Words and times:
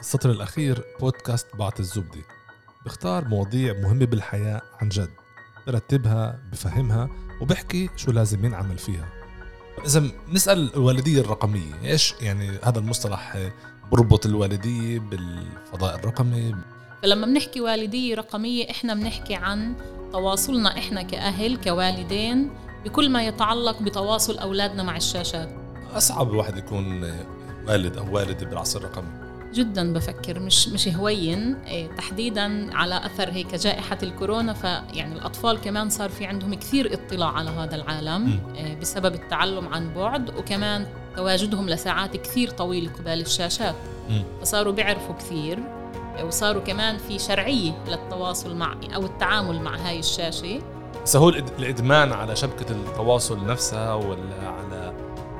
السطر 0.00 0.30
الأخير 0.30 0.84
بودكاست 1.00 1.46
بعط 1.56 1.80
الزبدة. 1.80 2.20
بختار 2.86 3.24
مواضيع 3.24 3.72
مهمة 3.72 4.04
بالحياة 4.04 4.62
عن 4.80 4.88
جد. 4.88 5.10
برتبها 5.66 6.38
بفهمها 6.52 7.08
وبحكي 7.40 7.90
شو 7.96 8.10
لازم 8.12 8.44
ينعمل 8.44 8.78
فيها. 8.78 9.08
إذا 9.86 10.10
نسأل 10.28 10.74
الوالدية 10.74 11.20
الرقمية 11.20 11.82
إيش 11.84 12.14
يعني 12.20 12.58
هذا 12.64 12.78
المصطلح 12.78 13.50
بربط 13.92 14.26
الوالدية 14.26 14.98
بالفضاء 14.98 15.94
الرقمي؟ 15.94 16.54
فلما 17.02 17.26
بنحكي 17.26 17.60
والدية 17.60 18.14
رقمية 18.14 18.70
إحنا 18.70 18.94
بنحكي 18.94 19.34
عن 19.34 19.74
تواصلنا 20.12 20.78
إحنا 20.78 21.02
كأهل 21.02 21.56
كوالدين 21.56 22.50
بكل 22.84 23.10
ما 23.10 23.26
يتعلق 23.26 23.82
بتواصل 23.82 24.38
أولادنا 24.38 24.82
مع 24.82 24.96
الشاشات. 24.96 25.48
أصعب 25.92 26.30
الواحد 26.30 26.56
يكون 26.56 27.12
والد 27.66 27.96
أو 27.96 28.14
والدة 28.14 28.46
بالعصر 28.46 28.78
الرقمي. 28.78 29.27
جدا 29.54 29.92
بفكر 29.92 30.40
مش 30.40 30.68
مش 30.68 30.88
هوين 30.88 31.56
إيه، 31.66 31.86
تحديدا 31.86 32.76
على 32.76 33.06
أثر 33.06 33.30
هيك 33.30 33.54
جائحة 33.54 33.98
الكورونا 34.02 34.52
فيعني 34.52 35.14
الأطفال 35.14 35.60
كمان 35.60 35.90
صار 35.90 36.10
في 36.10 36.24
عندهم 36.24 36.54
كثير 36.54 36.94
اطلاع 36.94 37.28
على 37.32 37.50
هذا 37.50 37.76
العالم 37.76 38.40
إيه، 38.56 38.80
بسبب 38.80 39.14
التعلم 39.14 39.68
عن 39.68 39.94
بعد 39.94 40.38
وكمان 40.38 40.86
تواجدهم 41.16 41.68
لساعات 41.68 42.16
كثير 42.16 42.50
طويلة 42.50 42.92
قبال 42.92 43.20
الشاشات. 43.20 43.74
فصاروا 44.40 44.72
بيعرفوا 44.72 45.14
كثير 45.14 45.58
وصاروا 46.24 46.62
كمان 46.62 46.98
في 46.98 47.18
شرعية 47.18 47.72
للتواصل 47.88 48.56
مع 48.56 48.76
أو 48.94 49.04
التعامل 49.04 49.60
مع 49.60 49.76
هاي 49.76 49.98
الشاشة. 49.98 50.60
بس 51.04 51.16
هو 51.16 51.28
الإدمان 51.28 52.12
على 52.12 52.36
شبكة 52.36 52.72
التواصل 52.72 53.46
نفسها 53.46 53.94
ولا 53.94 54.48
على 54.48 54.77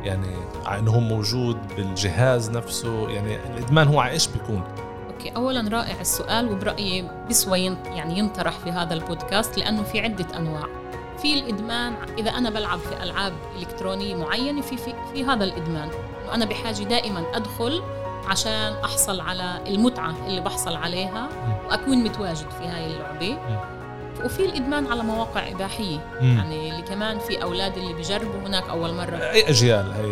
يعني 0.08 0.36
انه 0.78 0.90
هو 0.90 1.00
موجود 1.00 1.56
بالجهاز 1.76 2.50
نفسه 2.50 3.08
يعني 3.08 3.36
الإدمان 3.36 3.88
هو 3.88 4.00
على 4.00 4.12
إيش 4.12 4.28
بيكون؟ 4.28 4.62
أوكي 5.10 5.36
اولا 5.36 5.68
رائع 5.68 6.00
السؤال 6.00 6.52
وبرأيي 6.52 7.10
بسوى 7.30 7.64
يعني 7.64 8.18
ينطرح 8.18 8.58
في 8.58 8.70
هذا 8.70 8.94
البودكاست 8.94 9.58
لأنه 9.58 9.82
في 9.82 10.00
عدة 10.00 10.26
أنواع. 10.36 10.66
في 11.22 11.34
الإدمان 11.34 11.94
إذا 12.18 12.30
أنا 12.30 12.50
بلعب 12.50 12.78
في 12.78 13.02
ألعاب 13.02 13.32
إلكترونية 13.58 14.16
معينة 14.16 14.60
في 14.60 14.76
في, 14.76 14.94
في 15.12 15.24
هذا 15.24 15.44
الإدمان. 15.44 15.88
وأنا 16.28 16.44
بحاجة 16.44 16.82
دائما 16.82 17.24
أدخل 17.34 17.82
عشان 18.26 18.72
أحصل 18.84 19.20
على 19.20 19.60
المتعة 19.66 20.14
اللي 20.26 20.40
بحصل 20.40 20.76
عليها 20.76 21.28
وأكون 21.66 22.04
متواجد 22.04 22.50
في 22.50 22.64
هاي 22.64 22.86
اللعبة. 22.86 23.38
وفي 24.24 24.44
الإدمان 24.44 24.86
على 24.86 25.02
مواقع 25.02 25.48
إباحية. 25.48 25.98
مم. 26.20 26.36
يعني 26.36 26.70
اللي 26.70 26.82
كمان 26.82 27.18
في 27.18 27.42
أولاد 27.42 27.76
اللي 27.76 27.92
بيجربوا 27.94 28.40
هناك 28.46 28.68
أول 28.68 28.94
مرة. 28.94 29.16
أي 29.16 29.48
أجيال 29.50 29.92
هي 29.92 30.04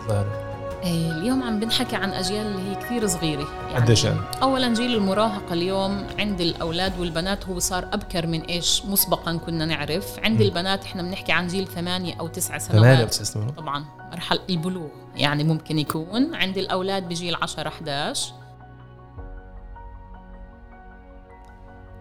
الظاهرة؟ 0.00 0.48
إيه 0.84 1.10
اليوم 1.10 1.42
عم 1.42 1.60
بنحكي 1.60 1.96
عن 1.96 2.10
أجيال 2.12 2.46
اللي 2.46 2.70
هي 2.70 2.74
كثير 2.74 3.06
صغيرة. 3.06 3.46
يعني 3.72 3.84
قديش 3.84 4.04
يعني؟ 4.04 4.18
اولا 4.42 4.74
جيل 4.74 4.94
المراهقة 4.94 5.52
اليوم 5.52 6.06
عند 6.18 6.40
الأولاد 6.40 7.00
والبنات 7.00 7.46
هو 7.46 7.58
صار 7.58 7.88
أبكر 7.92 8.26
من 8.26 8.40
إيش؟ 8.40 8.82
مسبقا 8.86 9.36
كنا 9.36 9.64
نعرف. 9.66 10.18
عند 10.24 10.38
م. 10.40 10.42
البنات 10.44 10.84
إحنا 10.84 11.02
بنحكي 11.02 11.32
عن 11.32 11.46
جيل 11.46 11.66
ثمانية 11.66 12.14
أو 12.20 12.26
تسعة 12.26 12.58
سنوات. 12.58 12.82
ثمانية 12.82 13.02
أو 13.02 13.08
تسعة 13.08 13.24
سنوات. 13.24 13.56
طبعا 13.56 13.84
مرحلة 14.12 14.40
البلوغ 14.50 14.88
يعني 15.16 15.44
ممكن 15.44 15.78
يكون. 15.78 16.34
عند 16.34 16.58
الأولاد 16.58 17.08
بجيل 17.08 17.34
10 17.34 17.68
11 17.68 18.32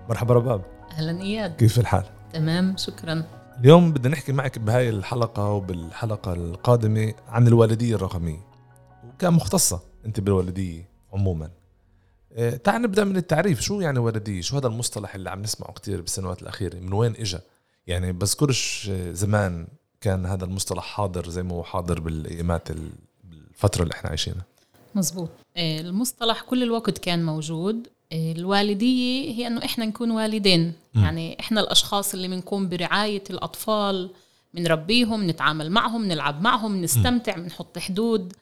مرحبا 0.10 0.34
رباب. 0.34 0.62
أهلا 0.98 1.22
إياد. 1.22 1.56
كيف 1.56 1.80
الحال؟ 1.80 2.04
تمام 2.34 2.78
شكرا. 2.78 3.24
اليوم 3.60 3.92
بدنا 3.92 4.14
نحكي 4.14 4.32
معك 4.32 4.60
بهاي 4.60 4.90
الحلقة 4.90 5.50
وبالحلقة 5.50 6.34
القادمة 6.34 7.14
عن 7.28 7.48
الوالدية 7.48 7.96
الرقمية. 7.96 8.40
وكمختصة 9.08 9.80
أنت 10.06 10.20
بالوالدية 10.20 10.90
عموما. 11.14 11.50
إيه، 12.32 12.50
تعال 12.50 12.82
نبدأ 12.82 13.04
من 13.04 13.18
التعريف. 13.18 13.62
شو 13.62 13.82
يعني 13.82 14.00
والدية؟ 14.00 14.42
شو 14.42 14.58
هذا 14.58 14.68
المصطلح 14.68 15.16
اللي 15.16 15.30
عم 15.30 15.42
نسمعه 15.42 15.74
كتير 15.74 16.02
بالسنوات 16.02 16.42
الأخيرة؟ 16.42 16.80
من 16.80 16.94
وين 16.94 17.16
إجا؟ 17.16 17.42
يعني 17.88 18.12
بذكرش 18.12 18.92
زمان 19.12 19.68
كان 20.02 20.26
هذا 20.26 20.46
المصطلح 20.46 20.84
حاضر 20.84 21.30
زي 21.30 21.44
ما 21.44 21.54
هو 21.54 21.64
حاضر 21.64 22.00
بالأيامات 22.00 22.68
الفترة 22.72 23.84
اللي 23.84 23.94
إحنا 23.94 24.10
عايشينها. 24.10 24.46
مزبوط. 24.96 25.30
إيه، 25.58 25.82
المصطلح 25.82 26.42
كل 26.42 26.64
الوقت 26.64 26.98
كان 26.98 27.26
موجود. 27.26 27.88
الوالدية 28.14 29.32
هي 29.32 29.48
أنه 29.48 29.66
إحنا 29.66 29.86
نكون 29.86 30.12
والدين. 30.12 30.74
م. 30.94 31.00
يعني 31.04 31.38
إحنا 31.40 31.62
الأشخاص 31.62 32.14
اللي 32.14 32.28
بنقوم 32.28 32.70
برعاية 32.70 33.24
الأطفال 33.30 34.10
بنربيهم 34.54 35.30
نتعامل 35.30 35.72
معهم 35.72 36.06
نلعب 36.06 36.42
معهم 36.42 36.82
نستمتع 36.82 37.36
بنحط 37.36 37.78
حدود. 37.80 38.34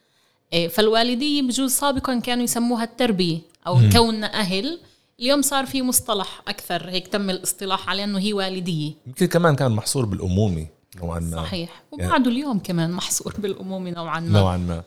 إيه، 0.52 0.68
فالوالدية 0.68 1.42
بجوز 1.42 1.70
سابقا 1.72 2.18
كانوا 2.20 2.44
يسموها 2.44 2.84
التربية 2.84 3.38
أو 3.66 3.76
م. 3.76 3.90
كوننا 3.90 4.40
أهل. 4.40 4.78
اليوم 5.20 5.42
صار 5.42 5.66
في 5.66 5.82
مصطلح 5.82 6.42
أكثر 6.48 6.90
هيك 6.90 7.08
تم 7.08 7.30
الاصطلاح 7.30 7.88
على 7.88 8.04
أنه 8.04 8.18
هي 8.18 8.32
والدية. 8.32 8.92
يمكن 9.06 9.26
كمان 9.26 9.56
كان 9.56 9.72
محصور 9.72 10.04
بالأمومة 10.04 10.66
نوعا 11.02 11.20
ما. 11.20 11.36
صحيح. 11.36 11.82
وبعده 11.92 12.12
يعني 12.12 12.28
اليوم 12.28 12.58
كمان 12.58 12.92
محصور 12.92 13.34
بالأمومة 13.38 13.90
نوعا 13.90 14.20
ما. 14.20 14.40
نوعا 14.40 14.56
ما. 14.56 14.82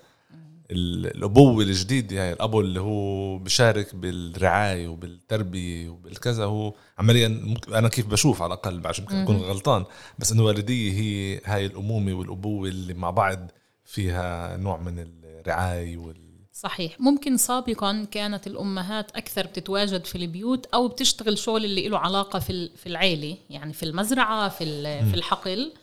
الابوه 0.72 1.64
الجديد 1.64 2.12
يعني 2.12 2.34
الابو 2.34 2.62
اللي 2.62 2.80
هو 2.80 3.38
بشارك 3.38 3.96
بالرعاية 3.96 4.88
وبالتربية 4.88 5.90
وبالكذا 5.90 6.46
هو 6.46 6.74
عمليا 7.00 7.56
أنا 7.68 7.90
كيف 7.90 8.08
بشوف 8.08 8.42
على 8.42 8.54
الأقل 8.54 8.88
عشان 8.88 9.04
ممكن 9.04 9.18
أكون 9.18 9.36
غلطان 9.36 9.86
بس 10.20 10.32
إنه 10.32 10.42
الوالديه 10.42 10.92
هي 10.92 11.42
هاي 11.46 11.66
الأمومة 11.66 12.14
والأبوة 12.14 12.70
اللي 12.70 12.94
مع 12.94 13.10
بعض 13.10 13.52
فيها 13.86 14.58
نوع 14.58 14.78
من 14.78 15.00
الرعاية 15.00 15.98
وال 15.98 16.30
صحيح. 16.52 17.00
ممكن 17.00 17.38
سابقا 17.38 18.08
كانت 18.12 18.48
الأمهات 18.48 19.12
أكثر 19.12 19.48
بتتواجد 19.48 20.06
في 20.06 20.18
البيوت 20.18 20.66
أو 20.66 20.88
بتشتغل 20.88 21.38
شغل 21.38 21.66
اللي 21.66 21.88
له 21.88 21.98
علاقة 21.98 22.40
في 22.40 22.70
في 22.76 22.88
العيلة 22.88 23.38
يعني 23.50 23.74
في 23.74 23.84
المزرعة 23.84 24.50
في 24.50 24.66
في 25.10 25.14
الحقل. 25.14 25.74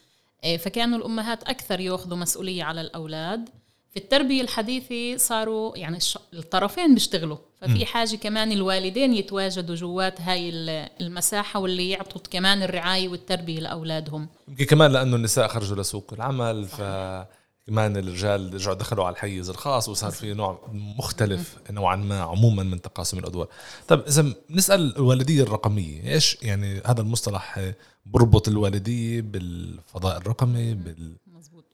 آه، 0.44 0.56
فكانوا 0.56 0.98
الأمهات 0.98 1.42
أكثر 1.42 1.80
ياخذوا 1.80 2.16
مسؤولية 2.16 2.64
على 2.64 2.80
الأولاد. 2.80 3.48
في 3.96 4.02
التربية 4.02 4.42
الحديثة 4.42 5.16
صاروا 5.16 5.76
يعني 5.76 5.98
الطرفين 6.34 6.94
بيشتغلوا. 6.94 7.36
ففي 7.60 7.86
حاجة 7.86 8.16
كمان 8.16 8.52
الوالدين 8.52 9.14
يتواجدوا 9.14 9.74
جوات 9.74 10.20
هاي 10.20 10.50
المساحة 11.00 11.60
واللي 11.60 11.90
يعطوا 11.90 12.20
كمان 12.30 12.62
الرعاية 12.62 13.08
والتربية 13.08 13.60
لأولادهم. 13.60 14.28
يمكن 14.48 14.64
كمان 14.64 14.92
لأنه 14.92 15.16
النساء 15.16 15.48
خرجوا 15.48 15.76
لسوق 15.76 16.12
العمل 16.12 16.64
ف 16.64 16.82
كمان 17.66 17.96
الرجال 17.96 18.54
رجعوا 18.54 18.74
دخلوا 18.74 19.04
على 19.04 19.12
الحيز 19.12 19.50
الخاص 19.50 19.88
وصار 19.88 20.10
في 20.10 20.34
نوع 20.34 20.68
مختلف 20.98 21.56
نوعا 21.70 21.96
ما 21.96 22.20
عموما 22.20 22.62
من 22.62 22.82
تقاسم 22.82 23.18
الأدوار. 23.18 23.48
طيب 23.88 24.00
إذا 24.00 24.32
نسأل 24.50 24.96
الوالدية 24.96 25.42
الرقمية 25.42 26.12
إيش 26.14 26.36
يعني 26.42 26.82
هذا 26.86 27.00
المصطلح 27.00 27.72
بربط 28.06 28.48
الوالدية 28.48 29.20
بالفضاء 29.20 30.16
الرقمي 30.16 30.74
بال 30.74 31.16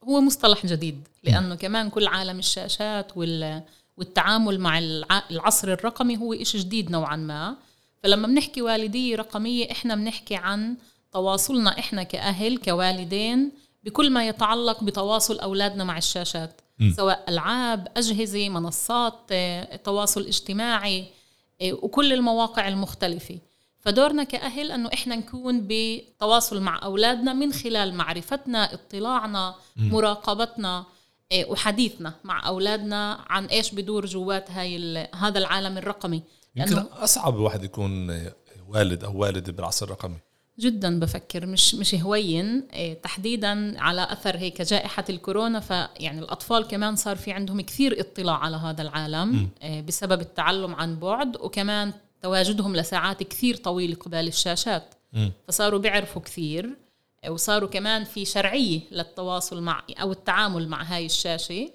هو 0.08 0.20
مصطلح 0.20 0.66
جديد 0.66 1.08
لأنه 1.24 1.54
كمان 1.54 1.90
كل 1.90 2.06
عالم 2.06 2.38
الشاشات 2.38 3.12
والتعامل 3.96 4.60
مع 4.60 4.78
العصر 5.30 5.72
الرقمي 5.72 6.16
هو 6.16 6.32
إشي 6.32 6.58
جديد 6.58 6.90
نوعا 6.90 7.16
ما. 7.16 7.56
فلما 8.02 8.26
بنحكي 8.26 8.62
والدية 8.62 9.16
رقمية 9.16 9.70
إحنا 9.70 9.94
بنحكي 9.94 10.34
عن 10.36 10.76
تواصلنا 11.12 11.78
إحنا 11.78 12.02
كأهل 12.02 12.58
كوالدين 12.58 13.52
بكل 13.84 14.10
ما 14.10 14.28
يتعلق 14.28 14.84
بتواصل 14.84 15.38
أولادنا 15.38 15.84
مع 15.84 15.98
الشاشات. 15.98 16.60
م. 16.78 16.92
سواء 16.92 17.24
ألعاب 17.28 17.88
أجهزة 17.96 18.48
منصات 18.48 19.32
تواصل 19.84 20.26
اجتماعي 20.26 21.06
آه، 21.62 21.72
وكل 21.72 22.12
المواقع 22.12 22.68
المختلفة. 22.68 23.38
فدورنا 23.82 24.24
كأهل 24.24 24.72
أنه 24.72 24.90
إحنا 24.94 25.16
نكون 25.16 25.66
بتواصل 25.68 26.60
مع 26.60 26.80
أولادنا 26.82 27.32
من 27.32 27.52
خلال 27.52 27.94
معرفتنا 27.94 28.74
اطلاعنا 28.74 29.54
مراقبتنا 29.76 30.84
إيه، 31.32 31.50
وحديثنا 31.50 32.14
مع 32.24 32.46
أولادنا 32.46 33.24
عن 33.28 33.44
إيش 33.44 33.74
بدور 33.74 34.06
جوات 34.06 34.50
هاي 34.50 35.08
هذا 35.14 35.38
العالم 35.38 35.78
الرقمي. 35.78 36.22
يمكن 36.56 36.78
أصعب 36.78 37.36
الواحد 37.36 37.64
يكون 37.64 38.20
والد 38.68 39.04
أو 39.04 39.16
والدة 39.18 39.52
بالعصر 39.52 39.86
الرقمي. 39.86 40.16
جدا 40.58 41.00
بفكر 41.00 41.46
مش 41.46 41.74
مش 41.74 41.94
هوين 41.94 42.68
إيه، 42.72 43.02
تحديدا 43.02 43.80
على 43.80 44.12
أثر 44.12 44.36
هيك 44.36 44.62
جائحة 44.62 45.04
الكورونا 45.10 45.60
فيعني 45.60 46.18
الأطفال 46.18 46.68
كمان 46.68 46.96
صار 46.96 47.16
في 47.16 47.32
عندهم 47.32 47.60
كثير 47.60 48.00
اطلاع 48.00 48.36
على 48.36 48.56
هذا 48.56 48.82
العالم 48.82 49.48
إيه، 49.62 49.80
بسبب 49.80 50.20
التعلم 50.20 50.74
عن 50.74 50.98
بعد 50.98 51.36
وكمان 51.36 51.92
تواجدهم 52.22 52.76
لساعات 52.76 53.22
كثير 53.22 53.56
طويلة 53.56 53.94
قبال 53.94 54.28
الشاشات. 54.28 54.94
م. 55.12 55.30
فصاروا 55.48 55.78
بيعرفوا 55.78 56.22
كثير 56.22 56.70
وصاروا 57.28 57.68
كمان 57.68 58.04
في 58.04 58.24
شرعية 58.24 58.80
للتواصل 58.90 59.62
مع 59.62 59.82
أو 60.00 60.12
التعامل 60.12 60.68
مع 60.68 60.82
هاي 60.82 61.06
الشاشة. 61.06 61.70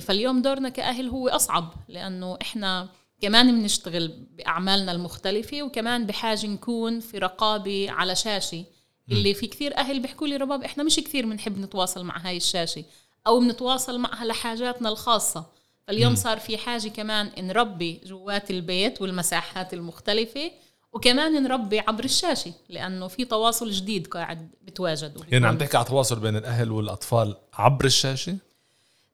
فاليوم 0.00 0.42
دورنا 0.42 0.68
كأهل 0.68 1.08
هو 1.08 1.28
أصعب 1.28 1.74
لأنه 1.88 2.38
إحنا 2.42 2.88
كمان 3.22 3.60
بنشتغل 3.60 4.08
بأعمالنا 4.08 4.92
المختلفة 4.92 5.62
وكمان 5.62 6.06
بحاجة 6.06 6.46
نكون 6.46 7.00
في 7.00 7.18
رقابة 7.18 7.90
على 7.90 8.16
شاشة. 8.16 8.64
اللي 9.12 9.34
في 9.34 9.46
كثير 9.46 9.76
أهل 9.76 10.00
بيحكوا 10.00 10.26
لي 10.26 10.36
رباب 10.36 10.64
إحنا 10.64 10.82
مش 10.84 10.96
كثير 10.96 11.26
بنحب 11.26 11.58
نتواصل 11.58 12.04
مع 12.04 12.18
هاي 12.18 12.36
الشاشة 12.36 12.84
أو 13.26 13.40
بنتواصل 13.40 13.98
معها 13.98 14.24
لحاجاتنا 14.24 14.88
الخاصة. 14.88 15.46
فاليوم 15.90 16.14
صار 16.14 16.38
في 16.38 16.58
حاجة 16.58 16.88
كمان 16.88 17.30
نربي 17.38 18.00
جوات 18.06 18.50
البيت 18.50 19.02
والمساحات 19.02 19.74
المختلفة 19.74 20.50
وكمان 20.92 21.42
نربي 21.42 21.80
عبر 21.80 22.04
الشاشة 22.04 22.52
لأنه 22.68 23.08
في 23.08 23.24
تواصل 23.24 23.70
جديد 23.70 24.06
قاعد 24.06 24.50
بتواجد 24.62 25.24
يعني 25.28 25.46
عم 25.46 25.58
تحكي 25.58 25.76
على 25.76 25.86
تواصل 25.86 26.20
بين 26.20 26.36
الأهل 26.36 26.70
والأطفال 26.70 27.36
عبر 27.54 27.84
الشاشة 27.84 28.36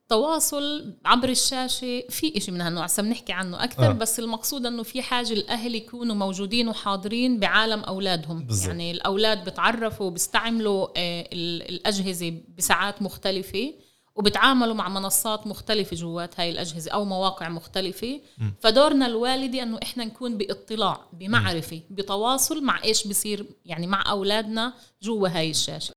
تواصل 0.09 0.95
عبر 1.05 1.29
الشاشة 1.29 2.05
في 2.11 2.37
إشي 2.37 2.51
من 2.51 2.61
هالنوع 2.61 2.85
هسه 2.85 3.03
بنحكي 3.03 3.33
عنه 3.33 3.65
أكثر 3.65 3.91
آه. 3.91 3.93
بس 3.93 4.19
المقصود 4.19 4.67
أنه 4.67 4.83
في 4.83 5.03
حاجة 5.03 5.33
الأهل 5.33 5.75
يكونوا 5.75 6.15
موجودين 6.15 6.69
وحاضرين 6.69 7.41
بعالم 7.41 7.81
أولادهم 7.81 8.45
بالزبط. 8.45 8.69
يعني 8.69 8.91
الأولاد 8.91 9.45
بتعرفوا 9.45 10.11
بيستعملوا 10.11 10.89
آه 10.97 11.29
الأجهزة 11.33 12.35
بساعات 12.59 13.03
مختلفة 13.03 13.73
وبتعاملوا 14.17 14.75
مع 14.75 14.89
منصات 14.89 15.47
مختلفة 15.47 15.97
جوات 15.97 16.41
هاي 16.41 16.51
الأجهزة 16.51 16.91
أو 16.91 17.05
مواقع 17.05 17.49
مختلفة. 17.49 18.21
م. 18.39 18.51
فدورنا 18.61 19.07
الوالدي 19.07 19.63
أنه 19.63 19.79
إحنا 19.83 20.05
نكون 20.05 20.39
باطلاع 20.39 21.01
بمعرفة 21.13 21.77
م. 21.77 21.95
بتواصل 21.95 22.65
مع 22.65 22.85
إيش 22.85 23.07
بصير 23.07 23.47
يعني 23.65 23.87
مع 23.87 24.11
أولادنا 24.11 24.73
جوا 25.03 25.29
هاي 25.29 25.51
الشاشة. 25.51 25.95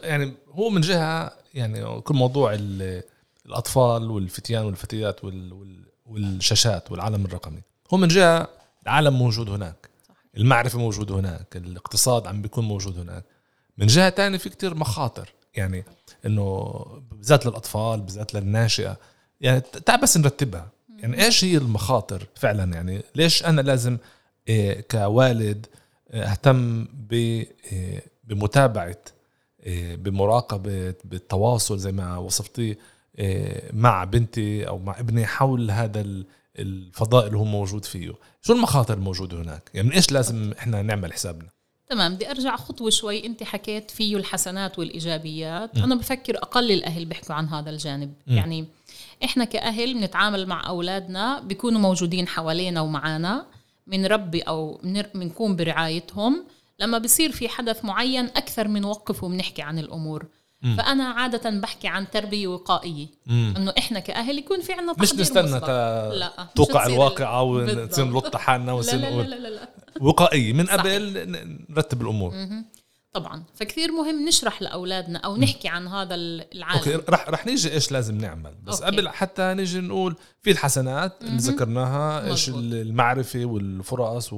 يعني 0.00 0.34
هو 0.48 0.70
من 0.70 0.80
جهة 0.80 1.32
يعني 1.54 2.00
كل 2.00 2.14
موضوع 2.14 2.56
الأطفال 3.46 4.10
والفتيان 4.10 4.64
والفتيات 4.64 5.20
والشاشات 6.06 6.90
والعالم 6.92 7.24
الرقمي. 7.24 7.62
هو 7.94 7.98
من 7.98 8.08
جهة 8.08 8.48
العالم 8.82 9.14
موجود 9.14 9.48
هناك 9.48 9.90
المعرفة 10.36 10.78
موجوده 10.78 11.14
هناك 11.14 11.56
الاقتصاد 11.56 12.26
عم 12.26 12.42
بيكون 12.42 12.64
موجود 12.64 12.98
هناك. 12.98 13.24
من 13.80 13.86
جهة 13.86 14.08
تانية 14.08 14.38
في 14.38 14.48
كتير 14.48 14.74
مخاطر. 14.74 15.28
يعني 15.54 15.84
إنه 16.26 16.72
بالذات 17.10 17.46
للأطفال 17.46 18.00
بالذات 18.00 18.34
للناشئة. 18.34 18.96
يعني 19.40 19.60
تعال 19.60 20.00
بس 20.00 20.16
نرتبها. 20.16 20.70
يعني 20.98 21.24
إيش 21.24 21.44
هي 21.44 21.56
المخاطر 21.56 22.26
فعلا؟ 22.34 22.74
يعني 22.74 23.02
ليش 23.14 23.44
أنا 23.44 23.60
لازم 23.60 23.98
إيه 24.48 24.80
كوالد 24.80 25.66
إيه 26.14 26.22
أهتم 26.22 26.88
إيه 27.12 28.02
بمتابعة 28.24 28.98
بمراقبة 29.66 30.94
بالتواصل 31.04 31.78
زي 31.78 31.92
ما 31.92 32.16
وصفتي 32.16 32.76
إيه، 33.18 33.70
مع 33.72 34.04
بنتي 34.04 34.68
أو 34.68 34.78
مع 34.78 35.00
ابني 35.00 35.26
حول 35.26 35.70
هذا 35.70 36.06
الفضاء 36.58 37.26
اللي 37.26 37.38
هو 37.38 37.44
موجود 37.44 37.84
فيه. 37.84 38.12
شو 38.42 38.52
المخاطر 38.52 38.94
الموجودة 38.94 39.42
هناك؟ 39.42 39.70
يعني 39.74 39.94
إيش 39.94 40.12
لازم 40.12 40.52
إحنا 40.58 40.82
نعمل 40.82 41.12
حسابنا؟ 41.12 41.48
تمام 41.90 42.14
بدي 42.14 42.30
أرجع 42.30 42.56
خطوة 42.56 42.90
شوي 42.90 43.26
أنت 43.26 43.42
حكيت 43.42 43.90
فيه 43.90 44.16
الحسنات 44.16 44.78
والإيجابيات 44.78 45.78
م. 45.78 45.82
أنا 45.82 45.94
بفكر 45.94 46.36
أقل 46.36 46.72
الاهل 46.72 47.04
بيحكوا 47.04 47.34
عن 47.34 47.48
هذا 47.48 47.70
الجانب 47.70 48.12
م. 48.26 48.32
يعني 48.32 48.66
إحنا 49.24 49.44
كأهل 49.44 49.94
بنتعامل 49.94 50.46
مع 50.46 50.68
أولادنا 50.68 51.40
بيكونوا 51.40 51.80
موجودين 51.80 52.28
حوالينا 52.28 52.80
ومعانا 52.80 53.46
بنربي 53.86 54.40
أو 54.40 54.80
بنكون 55.14 55.56
برعايتهم 55.56 56.44
لما 56.78 56.98
بصير 56.98 57.32
في 57.32 57.48
حدث 57.48 57.84
معين 57.84 58.24
أكثر 58.24 58.68
من 58.68 58.84
وقف 58.84 59.24
وبنحكي 59.24 59.62
عن 59.62 59.78
الأمور 59.78 60.26
مم. 60.62 60.76
فأنا 60.76 61.04
عادة 61.04 61.50
بحكي 61.50 61.88
عن 61.88 62.10
تربية 62.10 62.46
وقائية. 62.46 63.06
إنه 63.28 63.72
إحنا 63.78 64.00
كأهل 64.00 64.38
يكون 64.38 64.60
في 64.60 64.72
عندنا 64.72 64.94
مش 64.98 65.14
نستنى 65.14 65.60
تا 65.60 66.48
توقع 66.54 66.86
الواقعه 66.86 67.42
ونصير 67.42 68.04
نلط 68.04 68.36
حالنا 68.36 68.72
ونصير 68.72 69.00
لا, 69.00 69.10
لا, 69.10 69.22
لا, 69.22 69.34
لا, 69.34 69.48
لا. 69.48 69.68
وقائيه 70.00 70.52
من 70.52 70.66
قبل 70.66 71.12
نرتب 71.68 72.02
الأمور. 72.02 72.30
مم. 72.34 72.64
طبعا. 73.12 73.44
فكثير 73.54 73.92
مهم 73.92 74.28
نشرح 74.28 74.62
لأولادنا 74.62 75.18
أو 75.18 75.36
نحكي 75.36 75.68
عن 75.68 75.88
هذا 75.88 76.14
العالم. 76.14 76.78
okay 76.78 76.94
رح 76.94 77.28
رح 77.28 77.46
نيجي 77.46 77.72
إيش 77.72 77.92
لازم 77.92 78.18
نعمل. 78.18 78.54
بس 78.54 78.82
okay. 78.82 78.96
قبل 78.96 79.08
حتى 79.08 79.54
نيجي 79.54 79.80
نقول 79.80 80.16
في 80.42 80.50
الحسنات 80.50 81.22
اللي 81.22 81.36
ذكرناها 81.36 82.30
إيش 82.30 82.48
المعرفة 82.48 83.44
والفرص 83.44 84.32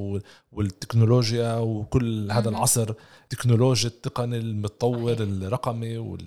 والتكنولوجيا 0.53 1.55
وكل 1.55 2.33
هذا 2.33 2.49
العصر 2.49 2.95
تكنولوجيا 3.31 3.89
التقني 3.89 4.39
المتطور 4.39 5.13
الرقمي 5.13 6.19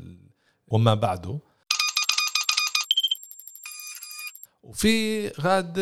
وما 0.67 0.93
بعده. 0.93 1.39
وفي 4.63 5.27
غاد 5.27 5.79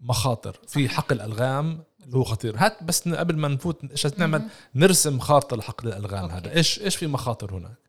مخاطر 0.00 0.56
في 0.68 0.88
حقل 0.88 1.16
الألغام. 1.16 1.84
اللي 2.06 2.16
هو 2.18 2.24
خطير 2.24 2.54
هات 2.58 2.82
بس 2.82 3.08
قبل 3.08 3.36
ما 3.36 3.48
نفوت 3.48 3.80
إيش 3.90 4.06
نعمل 4.06 4.42
نرسم 4.74 5.18
خارطة 5.18 5.56
لحقل 5.56 5.88
الألغام 5.88 6.22
أوكي. 6.22 6.34
هذا 6.34 6.56
إيش 6.56 6.80
إيش 6.80 6.96
في 6.96 7.06
مخاطر 7.06 7.54
هناك 7.54 7.84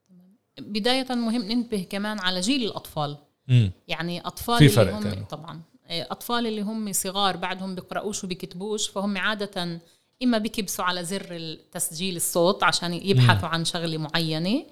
بداية 0.60 1.08
مهم 1.10 1.42
ننتبه 1.42 1.86
كمان 1.90 2.20
على 2.20 2.40
جيل 2.40 2.64
الأطفال 2.64 3.18
مم. 3.48 3.72
يعني 3.88 4.22
أطفال 4.28 4.58
في 4.58 4.70
فرق 4.70 4.96
اللي 4.98 5.10
هم. 5.10 5.26
طبعا 5.26 5.62
إيه، 5.90 6.08
أطفال 6.12 6.48
اللي 6.48 6.62
هم 6.62 6.94
صغار 6.94 7.38
بعدهم 7.38 7.76
بيقراوش 7.76 8.24
وبيكتبوش 8.24 8.88
فهم 8.88 9.18
عادة 9.18 9.82
إما 10.24 10.38
بيكبسوا 10.38 10.86
على 10.86 11.04
زر 11.04 11.58
تسجيل 11.72 12.16
الصوت 12.16 12.64
عشان 12.64 12.94
يبحثوا 12.94 13.48
مم. 13.48 13.54
عن 13.54 13.66
شغلة 13.66 13.98
معينة 13.98 14.66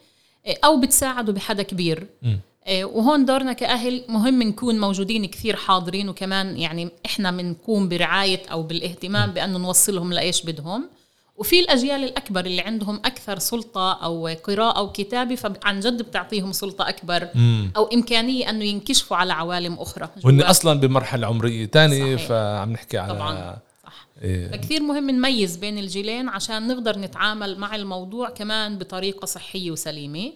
إيه، 0.46 0.58
أو 0.66 0.82
بتساعدوا 0.82 1.34
بحدا 1.34 1.64
كبير 1.64 2.08
مم. 2.22 2.40
إيه، 2.68 2.86
وهون 2.86 3.26
دورنا 3.26 3.54
كأهل 3.54 4.04
مهم 4.10 4.44
نكون 4.44 4.80
موجودين 4.80 5.26
كثير 5.26 5.56
حاضرين 5.56 6.10
وكمان 6.10 6.58
يعني 6.58 6.90
إحنا 7.06 7.32
بنقوم 7.32 7.90
برعاية 7.90 8.42
أو 8.52 8.64
بالاهتمام 8.64 9.32
بأنه 9.32 9.58
نوصلهم 9.58 10.14
لإيش 10.14 10.42
بدهم. 10.42 10.90
وفي 11.38 11.60
الأجيال 11.60 12.04
الأكبر 12.04 12.46
اللي 12.46 12.62
عندهم 12.62 12.96
أكثر 12.96 13.40
سلطة 13.40 13.94
أو 13.94 14.28
قراءة 14.28 14.78
أو 14.78 14.92
كتابة 14.92 15.36
فعن 15.36 15.80
جد 15.80 16.02
بتعطيهم 16.02 16.52
سلطة 16.52 16.90
أكبر 16.90 17.28
مم. 17.36 17.72
أو 17.78 17.84
إمكانية 17.84 18.50
أنه 18.50 18.64
ينكشفوا 18.64 19.18
على 19.18 19.34
عوالم 19.34 19.74
أخرى. 19.74 20.10
وإن 20.24 20.42
أصلا 20.42 20.80
بمرحلة 20.80 21.28
عمرية 21.28 21.66
تانية 21.66 22.16
فعم 22.16 22.72
نحكي 22.72 22.98
على 22.98 23.14
طبعا 23.14 23.58
صح. 23.84 24.08
إيه. 24.22 24.52
فكثير 24.52 24.82
مهم 24.82 25.10
نميز 25.10 25.58
بين 25.58 25.78
الجيلين 25.78 26.30
عشان 26.30 26.68
نقدر 26.68 27.00
نتعامل 27.00 27.58
مع 27.58 27.76
الموضوع 27.76 28.30
كمان 28.30 28.78
بطريقة 28.78 29.26
صحية 29.26 29.72
وسليمة. 29.72 30.32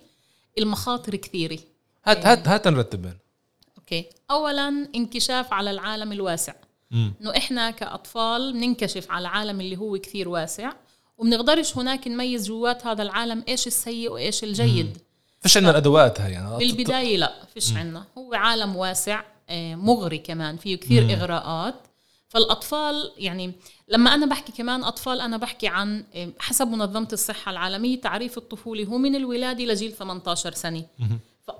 المخاطر 0.57 1.15
كثيرة. 1.15 1.59
هات 2.07 2.25
هات 2.25 2.47
هات 2.47 2.67
نرتبهم 2.67 3.17
okay. 3.77 4.05
اولا 4.31 4.87
انكشاف 4.95 5.53
على 5.53 5.71
العالم 5.71 6.11
الواسع. 6.11 6.53
إنه 6.93 7.37
إحنا 7.37 7.71
كأطفال 7.71 8.53
بننكشف 8.53 9.11
على 9.11 9.21
العالم 9.21 9.61
اللي 9.61 9.77
هو 9.77 9.97
كثير 9.97 10.29
واسع 10.29 10.71
وبنقدرش 11.17 11.77
هناك 11.77 12.07
نميز 12.07 12.47
جوات 12.47 12.85
هذا 12.85 13.03
العالم 13.03 13.43
إيش 13.47 13.67
السيء 13.67 14.11
وإيش 14.11 14.43
الجيد. 14.43 14.97
فيش 15.41 15.57
عندنا 15.57 15.71
الأدوات 15.71 16.21
هاي 16.21 16.31
يعني. 16.31 16.57
بالبداية 16.57 17.17
لا 17.17 17.33
فيش 17.53 17.73
عندنا. 17.73 18.03
هو 18.17 18.33
عالم 18.33 18.75
واسع 18.75 19.23
آه، 19.49 19.75
مغري 19.75 20.17
كمان 20.17 20.57
فيه 20.57 20.75
كثير 20.75 21.03
مم. 21.03 21.09
إغراءات. 21.09 21.75
فالأطفال 22.29 23.11
يعني 23.17 23.53
لما 23.87 24.13
أنا 24.13 24.25
بحكي 24.25 24.51
كمان 24.51 24.83
أطفال 24.83 25.21
أنا 25.21 25.37
بحكي 25.37 25.67
عن 25.67 26.03
آه، 26.15 26.29
حسب 26.39 26.67
منظمة 26.67 27.07
الصحة 27.13 27.51
العالمية 27.51 28.01
تعريف 28.01 28.37
الطفولة 28.37 28.83
هو 28.85 28.97
من 28.97 29.15
الولادة 29.15 29.63
لجيل 29.63 29.91
18 29.91 30.53
سنة. 30.53 30.83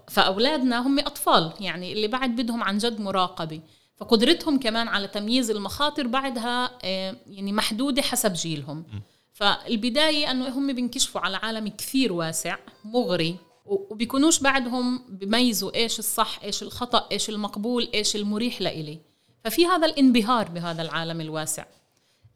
فأولادنا 0.08 0.88
هم 0.88 1.00
أطفال 1.00 1.54
يعني 1.60 1.94
اللي 1.94 2.08
بعد 2.08 2.36
بدهم 2.36 2.64
عن 2.64 2.78
جد 2.78 3.02
مراقبة. 3.02 3.62
فقدرتهم 3.98 4.60
كمان 4.60 4.88
على 4.88 5.08
تمييز 5.08 5.52
المخاطر 5.52 6.08
بعدها 6.08 6.72
آه، 6.84 7.16
يعني 7.28 7.54
محدودة 7.54 8.02
حسب 8.02 8.34
جيلهم. 8.34 8.86
فالبداية 9.34 10.32
إنه 10.32 10.50
هم 10.50 10.74
بينكشفوا 10.74 11.22
على 11.22 11.38
عالم 11.38 11.68
كثير 11.68 12.14
واسع 12.14 12.58
مغري 12.86 13.36
وبيكونوش 13.66 14.40
بعدهم 14.40 15.02
بيميزوا 15.10 15.76
إيش 15.76 16.00
الصح 16.00 16.40
إيش 16.44 16.64
الخطأ 16.64 17.08
إيش 17.12 17.30
المقبول 17.30 17.90
إيش 17.94 18.16
المريح 18.16 18.62
لإلي. 18.62 19.00
ففي 19.44 19.66
هذا 19.66 19.86
الانبهار 19.88 20.50
بهذا 20.50 20.82
العالم 20.82 21.22
الواسع. 21.22 21.66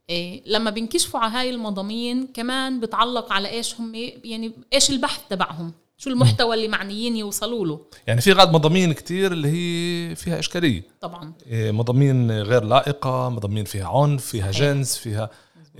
إيه 0.09 0.43
لما 0.45 0.69
بينكشفوا 0.69 1.19
على 1.19 1.33
هاي 1.33 1.49
المضامين 1.49 2.27
كمان 2.27 2.79
بتعلق 2.79 3.33
على 3.33 3.49
إيش 3.49 3.79
هم 3.79 3.95
يعني 4.23 4.51
إيش 4.73 4.89
البحث 4.89 5.21
تبعهم. 5.29 5.73
شو 6.01 6.09
المحتوى 6.09 6.55
اللي 6.55 6.67
معنيين 6.67 7.15
يوصلوا 7.15 7.65
له؟ 7.65 7.79
يعني 8.07 8.21
في 8.21 8.33
غاد 8.33 8.53
مضامين 8.53 8.93
كتير 8.93 9.31
اللي 9.31 9.47
هي 9.47 10.15
فيها 10.15 10.39
إشكالية. 10.39 10.83
طبعا. 11.01 11.33
إيه، 11.47 11.71
مضامين 11.71 12.31
غير 12.31 12.63
لائقة 12.63 13.29
مضامين 13.29 13.65
فيها 13.65 13.87
عنف 13.87 14.25
فيها 14.25 14.51
جنس 14.51 14.97
فيها 14.97 15.29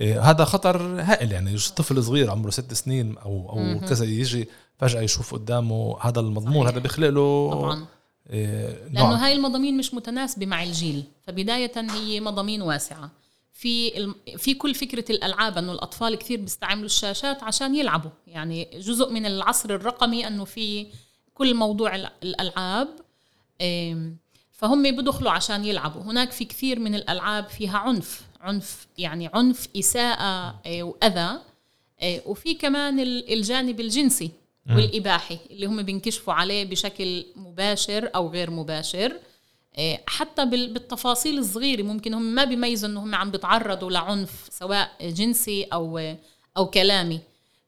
إيه 0.00 0.30
هذا 0.30 0.44
خطر 0.44 1.00
هائل. 1.00 1.32
يعني 1.32 1.56
طفل 1.56 2.02
صغير 2.04 2.30
عمره 2.30 2.50
ست 2.50 2.72
سنين 2.72 3.18
أو 3.18 3.50
أو 3.50 3.88
كذا 3.88 4.04
يجي 4.04 4.48
فجأة 4.78 5.00
يشوف 5.00 5.34
قدامه 5.34 5.96
هذا 6.00 6.20
المضمون. 6.20 6.66
هذا 6.66 6.78
بيخلق 6.78 7.08
له 7.08 7.50
طبعا. 7.50 7.86
إيه 8.30 8.88
لأنه 8.92 9.14
هاي 9.14 9.32
المضامين 9.32 9.76
مش 9.76 9.94
متناسبة 9.94 10.46
مع 10.46 10.62
الجيل. 10.62 11.04
فبداية 11.26 11.72
هي 11.76 12.20
مضامين 12.20 12.62
واسعة. 12.62 13.10
في 13.62 14.12
في 14.36 14.54
كل 14.54 14.74
فكرة 14.74 15.04
الألعاب 15.10 15.58
إنه 15.58 15.72
الأطفال 15.72 16.14
كثير 16.14 16.40
بيستعملوا 16.40 16.86
الشاشات 16.86 17.42
عشان 17.42 17.74
يلعبوا. 17.74 18.10
يعني 18.26 18.68
جزء 18.74 19.12
من 19.12 19.26
العصر 19.26 19.70
الرقمي 19.74 20.26
إنه 20.26 20.44
في 20.44 20.86
كل 21.34 21.54
موضوع 21.54 21.96
الألعاب 22.22 22.88
فهم 24.52 24.82
بدخلوا 24.82 25.30
عشان 25.30 25.64
يلعبوا. 25.64 26.02
هناك 26.02 26.30
في 26.32 26.44
كثير 26.44 26.78
من 26.78 26.94
الألعاب 26.94 27.48
فيها 27.48 27.78
عنف 27.78 28.22
عنف 28.40 28.86
يعني 28.98 29.30
عنف 29.34 29.68
إساءة 29.76 30.60
آه، 30.66 30.82
وأذى 30.82 31.40
آه، 32.00 32.22
وفي 32.26 32.54
كمان 32.54 33.00
الجانب 33.00 33.80
الجنسي 33.80 34.30
والإباحي 34.70 35.38
اللي 35.50 35.66
هم 35.66 35.82
بينكشفوا 35.82 36.32
عليه 36.34 36.64
بشكل 36.64 37.24
مباشر 37.36 38.10
أو 38.14 38.28
غير 38.28 38.50
مباشر. 38.50 39.16
حتى 40.06 40.44
بالتفاصيل 40.44 41.38
الصغيرة 41.38 41.82
ممكن 41.82 42.14
هم 42.14 42.22
ما 42.34 42.44
بيميزوا 42.44 42.88
انهم 42.88 43.14
عم 43.14 43.30
بيتعرضوا 43.30 43.90
لعنف 43.90 44.48
سواء 44.50 44.90
جنسي 45.02 45.64
أو 45.64 46.14
أو 46.56 46.66
كلامي 46.66 47.20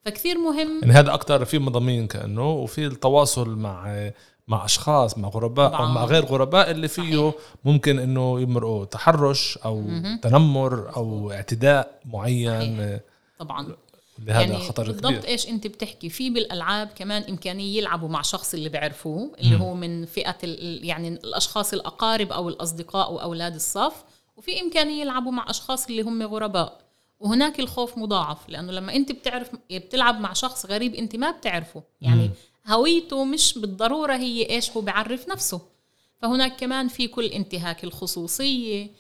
فكثير 0.03 0.39
مهم 0.39 0.81
يعني 0.83 0.93
هذا 0.93 1.15
أكثر 1.15 1.45
في 1.45 1.59
مضامين 1.59 2.07
كأنه 2.07 2.51
وفي 2.51 2.87
التواصل 2.87 3.57
مع 3.57 4.11
مع 4.49 4.65
أشخاص 4.65 5.19
مع 5.19 5.29
غرباء 5.29 5.69
طبعاً. 5.69 5.81
أو 5.81 5.93
مع 5.93 6.05
غير 6.05 6.25
غرباء 6.25 6.71
اللي 6.71 6.89
فيه 6.89 7.31
صحيح. 7.31 7.35
ممكن 7.65 7.99
إنه 7.99 8.41
يمرقوا 8.41 8.85
تحرش 8.85 9.59
أو 9.65 9.81
م-م. 9.81 10.19
تنمر 10.23 10.97
أو 10.97 11.33
اعتداء 11.33 12.01
معين 12.05 12.77
صحيح. 12.77 13.01
طبعا 13.39 13.77
لهذا 14.19 14.41
يعني 14.41 14.59
خطر 14.59 14.87
بالضبط 14.87 15.13
كبير. 15.13 15.29
إيش 15.29 15.49
أنت 15.49 15.67
بتحكي 15.67 16.09
في 16.11 16.31
بالألعاب 16.31 16.89
كمان 16.97 17.23
إمكانية 17.23 17.79
يلعبوا 17.79 18.09
مع 18.09 18.23
شخص 18.23 18.55
اللي 18.55 18.69
بيعرفوه 18.69 19.33
اللي 19.41 19.57
م. 19.57 19.63
هو 19.63 19.75
من 19.75 20.07
فئة 20.07 20.37
يعني 20.83 21.09
الأشخاص 21.09 21.73
الأقارب 21.73 22.33
أو 22.33 22.49
الأصدقاء 22.49 23.13
واولاد 23.13 23.55
الصف 23.55 24.05
وفي 24.37 24.61
إمكانية 24.61 25.01
يلعبوا 25.01 25.33
مع 25.33 25.51
أشخاص 25.51 25.87
اللي 25.87 26.03
هم 26.03 26.23
غرباء 26.23 26.81
وهناك 27.21 27.61
الخوف 27.61 27.99
مضاعف 27.99 28.49
لأنه 28.49 28.73
لما 28.73 28.95
أنت 28.95 29.13
بتعرف 29.13 29.51
بتلعب 29.71 30.21
مع 30.21 30.33
شخص 30.33 30.67
غريب 30.67 30.95
أنت 30.95 31.17
ما 31.17 31.31
بتعرفه 31.31 31.83
يعني 32.01 32.25
م. 32.25 32.31
هويته 32.73 33.25
مش 33.25 33.59
بالضرورة 33.59 34.17
هي 34.17 34.51
إيش 34.51 34.71
هو 34.71 34.81
بيعرف 34.81 35.29
نفسه 35.29 35.61
فهناك 36.23 36.61
كمان 36.61 36.89
في 36.89 37.09
كل 37.09 37.25
انتهاك 37.27 37.85
الخصوصية 37.85 38.91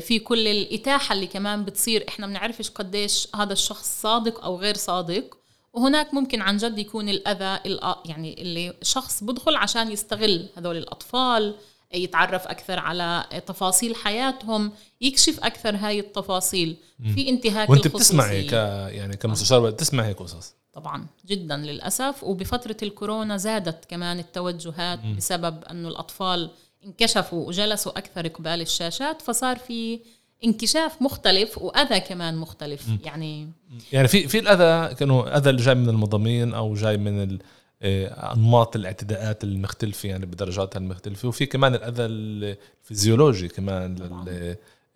في 0.00 0.18
كل 0.18 0.48
الإتاحة 0.48 1.12
اللي 1.12 1.26
كمان 1.26 1.64
بتصير 1.64 2.04
إحنا 2.08 2.26
بنعرفش 2.26 2.70
قديش 2.70 3.28
هذا 3.36 3.52
الشخص 3.52 4.02
صادق 4.02 4.44
أو 4.44 4.56
غير 4.56 4.76
صادق. 4.76 5.36
وهناك 5.72 6.14
ممكن 6.14 6.40
عن 6.40 6.56
جد 6.56 6.78
يكون 6.78 7.08
الأذى 7.08 7.60
يعني 8.04 8.42
اللي 8.42 8.74
شخص 8.82 9.24
بدخل 9.24 9.56
عشان 9.56 9.92
يستغل 9.92 10.48
هذول 10.56 10.76
الأطفال 10.76 11.54
يتعرف 11.94 12.46
أكثر 12.46 12.78
على 12.78 13.24
تفاصيل 13.46 13.96
حياتهم 13.96 14.72
يكشف 15.00 15.40
أكثر 15.40 15.76
هاي 15.76 16.00
التفاصيل. 16.00 16.76
في 17.14 17.28
انتهاك 17.28 17.70
وأنت 17.70 17.88
بتسمعي 17.88 18.44
ك 18.44 18.52
يعني 18.52 19.16
كمستشار 19.16 19.70
بتسمعي 19.70 20.08
هيك 20.08 20.18
قصص؟ 20.18 20.54
طبعا 20.72 21.06
جدا 21.26 21.56
للأسف. 21.56 22.24
وبفترة 22.24 22.76
الكورونا 22.82 23.36
زادت 23.36 23.84
كمان 23.84 24.18
التوجهات 24.18 24.98
بسبب 25.16 25.64
أنه 25.64 25.88
الأطفال 25.88 26.50
انكشفوا 26.84 27.46
وجلسوا 27.46 27.98
أكثر 27.98 28.28
قبال 28.28 28.60
الشاشات 28.60 29.22
فصار 29.22 29.56
في 29.56 30.00
انكشاف 30.44 31.02
مختلف 31.02 31.58
وأذى 31.58 32.00
كمان 32.00 32.36
مختلف. 32.36 32.88
م. 32.88 32.98
يعني 33.04 33.48
يعني 33.92 34.08
في 34.08 34.28
في 34.28 34.38
الأذى 34.38 34.94
كانوا 34.94 35.36
أذى 35.36 35.50
اللي 35.50 35.62
جاي 35.62 35.74
من 35.74 35.88
المضامين 35.88 36.54
أو 36.54 36.74
جاي 36.74 36.96
من 36.96 37.38
آه، 37.82 38.32
أنماط 38.32 38.76
الاعتداءات 38.76 39.44
المختلفة 39.44 40.08
يعني 40.08 40.26
بدرجاتها 40.26 40.78
المختلفة. 40.78 41.28
وفي 41.28 41.46
كمان 41.46 41.74
الأذى 41.74 42.04
الفيزيولوجي 42.04 43.48
كمان 43.48 43.96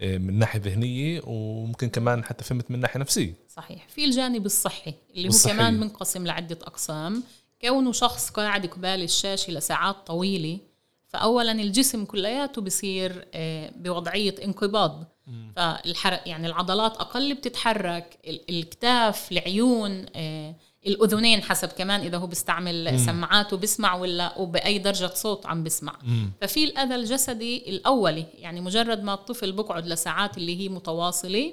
آه، 0.00 0.18
من 0.18 0.38
ناحية 0.38 0.60
ذهنية 0.60 1.22
وممكن 1.26 1.88
كمان 1.88 2.24
حتى 2.24 2.44
فهمت 2.44 2.70
من 2.70 2.80
ناحية 2.80 3.00
نفسية. 3.00 3.34
صحيح. 3.48 3.88
في 3.88 4.04
الجانب 4.04 4.46
الصحي 4.46 4.94
اللي 5.14 5.28
هو 5.28 5.32
كمان 5.44 5.80
منقسم 5.80 6.26
لعدة 6.26 6.58
أقسام. 6.62 7.22
كونه 7.60 7.92
شخص 7.92 8.30
قاعد 8.30 8.66
قبال 8.66 9.02
الشاشة 9.02 9.50
لساعات 9.50 9.96
طويلة 10.06 10.58
فاولا 11.08 11.52
الجسم 11.52 12.04
كلياته 12.04 12.62
بصير 12.62 13.28
آه، 13.34 13.72
بوضعية 13.76 14.34
انقباض 14.44 15.04
فالحرق 15.56 16.22
يعني 16.26 16.46
العضلات 16.46 16.96
أقل 16.96 17.34
بتتحرك 17.34 18.18
الكتاف 18.50 19.32
العيون 19.32 20.06
آه، 20.16 20.54
الأذنين 20.86 21.42
حسب 21.42 21.68
كمان 21.68 22.00
إذا 22.00 22.18
هو 22.18 22.26
بيستعمل 22.26 22.92
مم. 22.92 22.98
سماعات 22.98 23.52
وبسمع 23.52 23.94
ولا 23.94 24.38
وبأي 24.38 24.78
درجة 24.78 25.10
صوت 25.14 25.46
عم 25.46 25.64
بسمع 25.64 25.98
مم. 26.02 26.30
ففي 26.40 26.64
الأذى 26.64 26.94
الجسدي 26.94 27.70
الأولي 27.70 28.26
يعني 28.34 28.60
مجرد 28.60 29.02
ما 29.02 29.14
الطفل 29.14 29.52
بقعد 29.52 29.86
لساعات 29.86 30.38
اللي 30.38 30.60
هي 30.60 30.68
متواصلة 30.68 31.52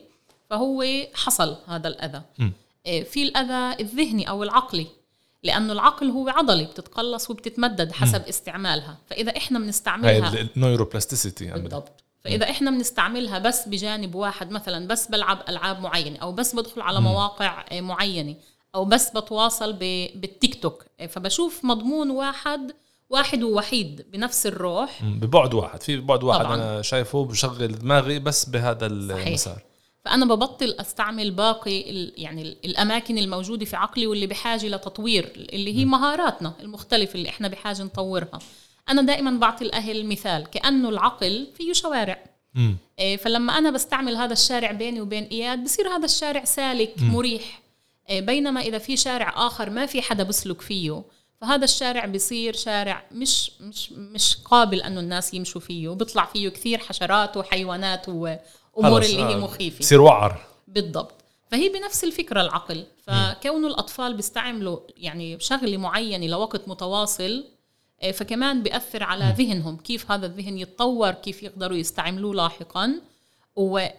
فهو 0.49 0.85
حصل 1.13 1.57
هذا 1.67 1.87
الأذى 1.87 2.21
مم. 2.39 2.51
آه، 2.87 3.01
في 3.01 3.23
الأذى 3.23 3.83
الذهني 3.83 4.29
أو 4.29 4.43
العقلي 4.43 4.87
لأنه 5.43 5.73
العقل 5.73 6.09
هو 6.09 6.29
عضله 6.29 6.63
بتتقلص 6.63 7.29
وبتتمدد 7.29 7.91
حسب 7.91 8.21
م. 8.21 8.29
استعمالها 8.29 8.97
فإذا 9.09 9.37
إحنا 9.37 9.59
بنستعملها 9.59 10.33
هاي 10.33 10.49
النيوروبلاستيسيتي 10.57 11.51
بالضبط 11.51 12.03
فإذا 12.23 12.49
إحنا 12.49 12.71
بنستعملها 12.71 13.39
بس 13.39 13.67
بجانب 13.67 14.15
واحد 14.15 14.51
مثلا 14.51 14.87
بس 14.87 15.07
بلعب 15.07 15.39
ألعاب 15.49 15.81
معينة 15.81 16.19
أو 16.19 16.31
بس 16.31 16.55
بدخل 16.55 16.81
على 16.81 16.99
م. 16.99 17.03
مواقع 17.03 17.65
معينة 17.71 18.35
أو 18.75 18.85
بس 18.85 19.09
بتواصل 19.09 19.73
بالتيك 19.73 20.61
توك 20.61 20.85
فبشوف 21.09 21.65
مضمون 21.65 22.09
واحد 22.09 22.71
واحد 23.09 23.43
ووحيد 23.43 24.05
بنفس 24.11 24.47
الروح 24.47 25.03
ببعد 25.03 25.53
واحد 25.53 25.83
في 25.83 25.97
بعد 25.97 26.23
واحد 26.23 26.45
طبعاً. 26.45 26.55
أنا 26.55 26.81
شايفه 26.81 27.25
بشغل 27.25 27.79
دماغي 27.79 28.19
بس 28.19 28.45
بهذا 28.45 28.85
المسار 28.85 29.53
صحيح. 29.53 29.72
فأنا 30.05 30.25
ببطل 30.25 30.75
أستعمل 30.79 31.31
باقي 31.31 31.79
يعني 32.17 32.41
الأماكن 32.65 33.17
الموجودة 33.17 33.65
في 33.65 33.75
عقلي 33.75 34.07
واللي 34.07 34.27
بحاجة 34.27 34.67
لتطوير 34.67 35.31
اللي 35.53 35.77
هي 35.77 35.85
مهاراتنا 35.85 36.53
المختلفة 36.59 37.15
اللي 37.15 37.29
إحنا 37.29 37.47
بحاجة 37.47 37.83
نطورها. 37.83 38.39
أنا 38.89 39.01
دائما 39.01 39.31
بعطي 39.31 39.65
الأهل 39.65 40.05
مثال 40.05 40.47
كأنه 40.49 40.89
العقل 40.89 41.47
فيه 41.57 41.73
شوارع. 41.73 42.23
م. 42.55 42.73
إيه، 42.99 43.17
فلما 43.17 43.57
أنا 43.57 43.71
بستعمل 43.71 44.15
هذا 44.15 44.33
الشارع 44.33 44.71
بيني 44.71 45.01
وبين 45.01 45.23
إياد 45.23 45.63
بصير 45.63 45.87
هذا 45.87 46.05
الشارع 46.05 46.43
سالك 46.43 46.93
م. 46.97 47.11
مريح. 47.13 47.61
إيه، 48.09 48.21
بينما 48.21 48.61
إذا 48.61 48.77
في 48.77 48.97
شارع 48.97 49.47
آخر 49.47 49.69
ما 49.69 49.85
في 49.85 50.01
حدا 50.01 50.23
بسلك 50.23 50.61
فيه 50.61 51.03
فهذا 51.41 51.63
الشارع 51.63 52.05
بصير 52.05 52.55
شارع 52.55 53.03
مش 53.11 53.51
مش 53.61 53.91
مش 53.91 54.37
قابل 54.45 54.81
إنه 54.81 54.99
الناس 54.99 55.33
يمشوا 55.33 55.61
فيه. 55.61 55.89
بيطلع 55.89 56.25
فيه 56.25 56.49
كثير 56.49 56.77
حشرات 56.79 57.37
وحيوانات 57.37 58.09
امور 58.79 59.01
اللي 59.01 59.17
هي 59.23 59.33
آه، 59.33 59.37
مخيفة. 59.37 59.79
بصير 59.79 60.01
وعر. 60.01 60.45
بالضبط. 60.67 61.13
فهي 61.51 61.69
بنفس 61.69 62.03
الفكرة 62.03 62.41
العقل. 62.41 62.85
فكون 63.07 63.65
الأطفال 63.65 64.13
بيستعملوا 64.13 64.79
يعني 64.97 65.39
شغلة 65.39 65.77
معينة 65.77 66.27
لوقت 66.27 66.67
متواصل 66.67 67.43
آه، 68.01 68.11
فكمان 68.11 68.63
بيأثر 68.63 69.03
على 69.03 69.35
ذهنهم 69.37 69.77
كيف 69.77 70.11
هذا 70.11 70.25
الذهن 70.25 70.57
يتطور 70.57 71.11
كيف 71.11 71.43
يقدروا 71.43 71.77
يستعملوه 71.77 72.35
لاحقا. 72.35 73.01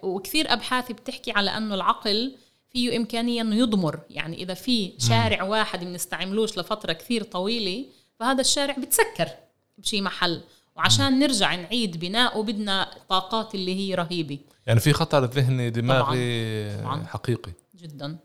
وكثير 0.02 0.52
أبحاث 0.52 0.92
بتحكي 0.92 1.32
على 1.32 1.50
أنه 1.50 1.74
العقل 1.74 2.34
فيه 2.70 2.96
إمكانية 2.96 3.42
أنه 3.42 3.56
يضمر. 3.56 4.00
يعني 4.10 4.42
إذا 4.42 4.54
في 4.54 4.92
شارع 4.98 5.42
واحد 5.42 5.84
بنستعملوش 5.84 6.58
لفترة 6.58 6.92
كثير 6.92 7.22
طويلة 7.22 7.84
فهذا 8.20 8.40
الشارع 8.40 8.74
بتسكر 8.74 9.28
بشي 9.78 10.00
محل. 10.00 10.40
وعشان 10.76 11.18
نرجع 11.18 11.54
نعيد 11.54 12.00
بناءه 12.00 12.40
بدنا 12.40 12.90
طاقات 13.08 13.54
اللي 13.54 13.74
هي 13.74 13.94
رهيبة. 13.94 14.38
يعني 14.66 14.80
في 14.80 14.92
خطر 14.92 15.25
ذهني 15.25 15.71
دماغي 15.71 16.76
طبعاً. 16.78 17.06
حقيقي 17.06 17.52
جدا 17.76 18.18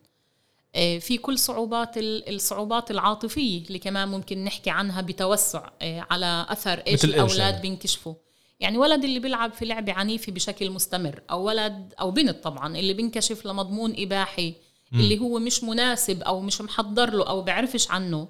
آه، 0.75 0.98
في 0.98 1.17
كل 1.17 1.39
صعوبات 1.39 1.98
الصعوبات 1.98 2.91
العاطفية 2.91 3.63
اللي 3.67 3.79
كمان 3.79 4.08
ممكن 4.08 4.43
نحكي 4.43 4.69
عنها 4.69 5.01
بتوسع 5.01 5.69
آه، 5.81 6.08
على 6.10 6.46
أثر 6.50 6.84
إيش 6.88 7.05
الأولاد 7.05 7.39
يعني. 7.39 7.62
بينكشفوا 7.62 8.13
يعني 8.60 8.77
ولد 8.77 9.03
اللي 9.03 9.19
بيلعب 9.19 9.53
في 9.53 9.65
لعبة 9.65 9.93
عنيفة 9.93 10.31
بشكل 10.31 10.69
مستمر 10.69 11.22
أو 11.31 11.43
ولد 11.43 11.93
أو 12.00 12.12
بنت 12.12 12.43
طبعا 12.43 12.77
اللي 12.77 12.93
بينكشف 12.93 13.46
لمضمون 13.46 13.93
إباحي 13.98 14.53
م. 14.91 15.00
اللي 15.00 15.19
هو 15.19 15.39
مش 15.39 15.63
مناسب 15.63 16.22
أو 16.22 16.41
مش 16.41 16.62
محضر 16.62 17.13
له 17.13 17.29
أو 17.29 17.41
بعرفش 17.41 17.91
عنه 17.91 18.27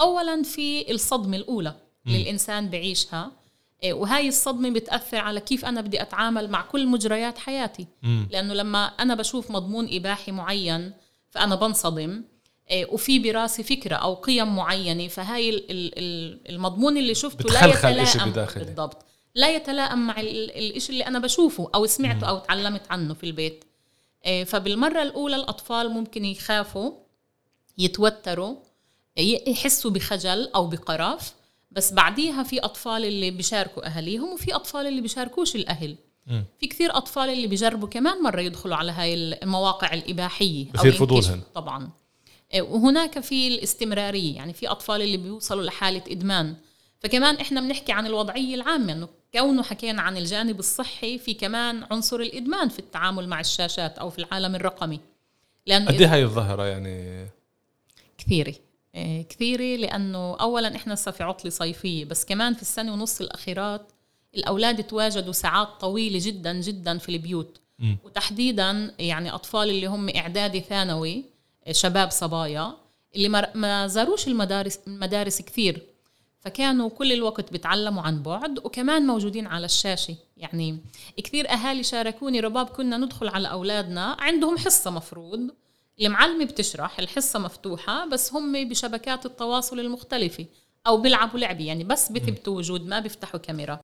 أولا 0.00 0.42
في 0.42 0.90
الصدمة 0.92 1.36
الأولى 1.36 1.74
اللي 2.06 2.22
الإنسان 2.22 2.70
بعيشها 2.70 3.32
وهاي 3.84 4.28
الصدمة 4.28 4.70
بتأثر 4.70 5.16
على 5.16 5.40
كيف 5.40 5.64
أنا 5.64 5.80
بدي 5.80 6.02
أتعامل 6.02 6.50
مع 6.50 6.62
كل 6.62 6.86
مجريات 6.86 7.38
حياتي. 7.38 7.86
م. 8.02 8.24
لأنه 8.30 8.54
لما 8.54 8.84
أنا 8.86 9.14
بشوف 9.14 9.50
مضمون 9.50 9.88
إباحي 9.92 10.32
معين 10.32 10.92
فأنا 11.30 11.54
بنصدم 11.54 12.24
إيه، 12.70 12.86
وفي 12.86 13.18
براسي 13.18 13.62
فكرة 13.62 13.96
أو 13.96 14.14
قيم 14.14 14.56
معينة 14.56 15.08
فهاي 15.08 15.66
المضمون 16.50 16.96
اللي 16.96 17.14
شفته 17.14 17.48
لا 17.54 17.66
يتلائم 17.66 18.32
بالضبط. 18.64 19.04
لا 19.34 19.56
يتلائم 19.56 20.06
مع 20.06 20.14
الشيء 20.20 20.90
اللي 20.90 21.06
أنا 21.06 21.18
بشوفه 21.18 21.70
أو 21.74 21.86
سمعته 21.86 22.26
أو 22.26 22.38
تعلمت 22.38 22.90
عنه 22.90 23.14
في 23.14 23.24
البيت. 23.24 23.64
إيه، 24.26 24.44
فبالمرة 24.44 25.02
الأولى 25.02 25.36
الأطفال 25.36 25.90
ممكن 25.90 26.24
يخافوا 26.24 26.92
يتوتروا 27.78 28.56
يحسوا 29.46 29.90
بخجل 29.90 30.50
أو 30.54 30.66
بقرف. 30.66 31.34
بس 31.74 31.92
بعديها 31.92 32.42
في 32.42 32.58
أطفال 32.60 33.04
اللي 33.04 33.30
بيشاركوا 33.30 33.86
أهاليهم 33.86 34.32
وفي 34.32 34.54
أطفال 34.54 34.86
اللي 34.86 35.00
بيشاركوش 35.00 35.56
الأهل. 35.56 35.96
م. 36.26 36.42
في 36.60 36.66
كثير 36.66 36.96
أطفال 36.96 37.28
اللي 37.30 37.46
بيجربوا 37.46 37.88
كمان 37.88 38.22
مرة 38.22 38.40
يدخلوا 38.40 38.76
على 38.76 38.92
هاي 38.92 39.14
المواقع 39.14 39.94
الإباحية 39.94 40.72
بصير 40.72 40.92
فضولهم. 40.92 41.40
طبعا. 41.54 41.90
إيه، 42.54 42.62
وهناك 42.62 43.20
في 43.20 43.48
الاستمرارية 43.48 44.36
يعني 44.36 44.52
في 44.52 44.68
أطفال 44.68 45.02
اللي 45.02 45.16
بيوصلوا 45.16 45.62
لحالة 45.62 46.02
إدمان. 46.08 46.56
فكمان 47.00 47.36
إحنا 47.36 47.60
بنحكي 47.60 47.92
عن 47.92 48.06
الوضعية 48.06 48.54
العامة 48.54 48.92
إنه 48.92 49.08
كونه 49.34 49.62
حكينا 49.62 50.02
عن 50.02 50.16
الجانب 50.16 50.58
الصحي 50.58 51.18
في 51.18 51.34
كمان 51.34 51.84
عنصر 51.90 52.20
الإدمان 52.20 52.68
في 52.68 52.78
التعامل 52.78 53.28
مع 53.28 53.40
الشاشات 53.40 53.98
أو 53.98 54.10
في 54.10 54.18
العالم 54.18 54.54
الرقمي. 54.54 55.00
لأنه 55.66 55.86
قد 55.86 56.00
إيه 56.00 56.14
هاي 56.14 56.24
الظاهرة 56.24 56.62
يعني؟ 56.62 57.26
كثيرة. 58.18 58.54
كثيرة 59.30 59.76
لأنه 59.80 60.36
أولا 60.36 60.76
إحنا 60.76 60.94
هسه 60.94 61.10
في 61.10 61.22
عطلة 61.22 61.50
صيفية 61.50 62.04
بس 62.04 62.24
كمان 62.24 62.54
في 62.54 62.62
السنة 62.62 62.92
ونص 62.92 63.20
الأخيرات 63.20 63.92
الأولاد 64.34 64.84
تواجدوا 64.84 65.32
ساعات 65.32 65.68
طويلة 65.80 66.18
جدا 66.22 66.52
جدا 66.60 66.98
في 66.98 67.08
البيوت. 67.08 67.60
م. 67.78 67.94
وتحديدا 68.04 68.94
يعني 68.98 69.34
أطفال 69.34 69.70
اللي 69.70 69.86
هم 69.86 70.08
إعدادي 70.16 70.60
ثانوي 70.60 71.24
آه، 71.66 71.72
شباب 71.72 72.10
صبايا 72.10 72.74
اللي 73.16 73.28
ما- 73.28 73.56
ما 73.56 73.86
زاروش 73.86 74.28
المدارس 74.28 74.78
المدارس 74.86 75.42
كثير. 75.42 75.82
فكانوا 76.40 76.88
كل 76.90 77.12
الوقت 77.12 77.52
بيتعلموا 77.52 78.02
عن 78.02 78.22
بعد 78.22 78.58
وكمان 78.58 79.06
موجودين 79.06 79.46
على 79.46 79.64
الشاشة. 79.66 80.16
يعني 80.36 80.78
كثير 81.16 81.50
أهالي 81.50 81.82
شاركوني 81.82 82.40
رباب 82.40 82.66
كنا 82.66 82.96
ندخل 82.96 83.28
على 83.28 83.50
أولادنا 83.50 84.16
عندهم 84.20 84.58
حصة 84.58 84.90
مفروض. 84.90 85.50
المعلمة 86.00 86.44
بتشرح 86.44 86.98
الحصة 86.98 87.38
مفتوحة 87.38 88.08
بس 88.08 88.32
هم 88.32 88.68
بشبكات 88.68 89.26
التواصل 89.26 89.80
المختلفة 89.80 90.46
أو 90.86 91.00
بيلعبوا 91.02 91.38
لعبة 91.38 91.64
يعني 91.64 91.84
بس 91.84 92.12
بثبتوا 92.12 92.56
وجود 92.56 92.86
ما 92.86 93.00
بيفتحوا 93.00 93.40
كاميرا. 93.40 93.80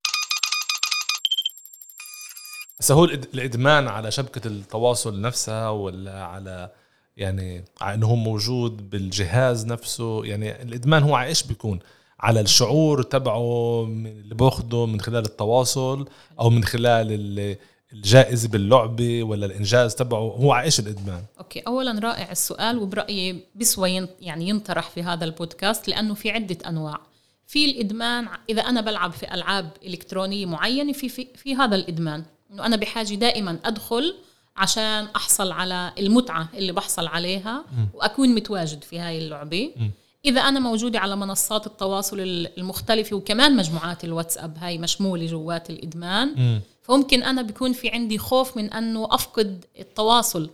هسه 2.81 2.95
هو 2.95 3.05
الإدمان 3.05 3.89
على 3.89 4.11
شبكة 4.11 4.47
التواصل 4.49 5.21
نفسها 5.21 5.69
ولا 5.71 6.25
على 6.25 6.71
يعني 7.17 7.65
على 7.81 7.95
إنه 7.95 8.07
هو 8.07 8.17
موجود 8.17 8.91
بالجهاز 8.91 9.67
نفسه؟ 9.67 10.25
يعني 10.25 10.63
الإدمان 10.63 11.03
هو 11.03 11.15
على 11.15 11.29
إيش 11.29 11.43
بيكون؟ 11.43 11.79
على 12.21 12.41
الشعور 12.41 13.03
تبعه 13.03 13.83
اللي 13.85 14.35
بأخده 14.35 14.87
من 14.87 15.01
خلال 15.01 15.25
التواصل 15.25 16.09
أو 16.41 16.51
من 16.51 16.65
خلال 16.65 17.13
ال- 17.13 17.57
الجائزه 17.93 18.49
باللعبة 18.49 19.23
ولا 19.23 19.47
الإنجاز 19.47 19.95
تبعه 19.95 20.19
هو 20.19 20.53
على 20.53 20.65
إيش 20.65 20.81
الإدمان؟ 20.81 21.25
أوكي 21.39 21.61
اولا 21.61 22.01
رائع 22.01 22.31
السؤال 22.31 22.79
وبرأيي 22.79 23.45
بسوى 23.55 24.07
يعني 24.21 24.49
ينطرح 24.49 24.91
في 24.91 25.03
هذا 25.03 25.25
البودكاست 25.25 25.89
لأنه 25.89 26.15
في 26.15 26.31
عدة 26.31 26.59
أنواع. 26.69 27.01
في 27.47 27.65
الإدمان 27.65 28.29
إذا 28.49 28.63
أنا 28.63 28.81
بلعب 28.81 29.13
في 29.13 29.35
ألعاب 29.35 29.71
إلكترونية 29.87 30.47
معينة 30.47 30.93
في 30.93 31.09
في, 31.09 31.29
في 31.37 31.55
هذا 31.55 31.77
الإدمان. 31.77 32.25
إنه 32.53 32.67
أنا 32.67 32.77
بحاجة 32.77 33.15
دائما 33.15 33.59
أدخل 33.65 34.15
عشان 34.57 35.09
أحصل 35.17 35.53
على 35.53 35.93
المتعة 35.99 36.49
اللي 36.55 36.73
بحصل 36.73 37.07
عليها 37.07 37.65
وأكون 37.95 38.35
متواجد 38.35 38.85
في 38.85 38.99
هاي 38.99 39.19
اللعبة. 39.19 39.71
إذا 40.25 40.41
أنا 40.41 40.61
موجودة 40.61 40.99
على 40.99 41.17
منصات 41.17 41.67
التواصل 41.67 42.21
ال- 42.21 42.59
المختلفة 42.59 43.17
وكمان 43.17 43.57
مجموعات 43.57 44.05
الواتساب 44.05 44.57
هاي 44.59 44.79
مشمولة 44.79 45.27
جوات 45.27 45.71
الإدمان 45.71 46.61
فممكن 46.83 47.23
أنا 47.23 47.43
بيكون 47.43 47.73
في 47.73 47.89
عندي 47.89 48.19
خوف 48.19 48.57
من 48.57 48.73
أنه 48.73 49.09
أفقد 49.11 49.65
التواصل. 49.79 50.51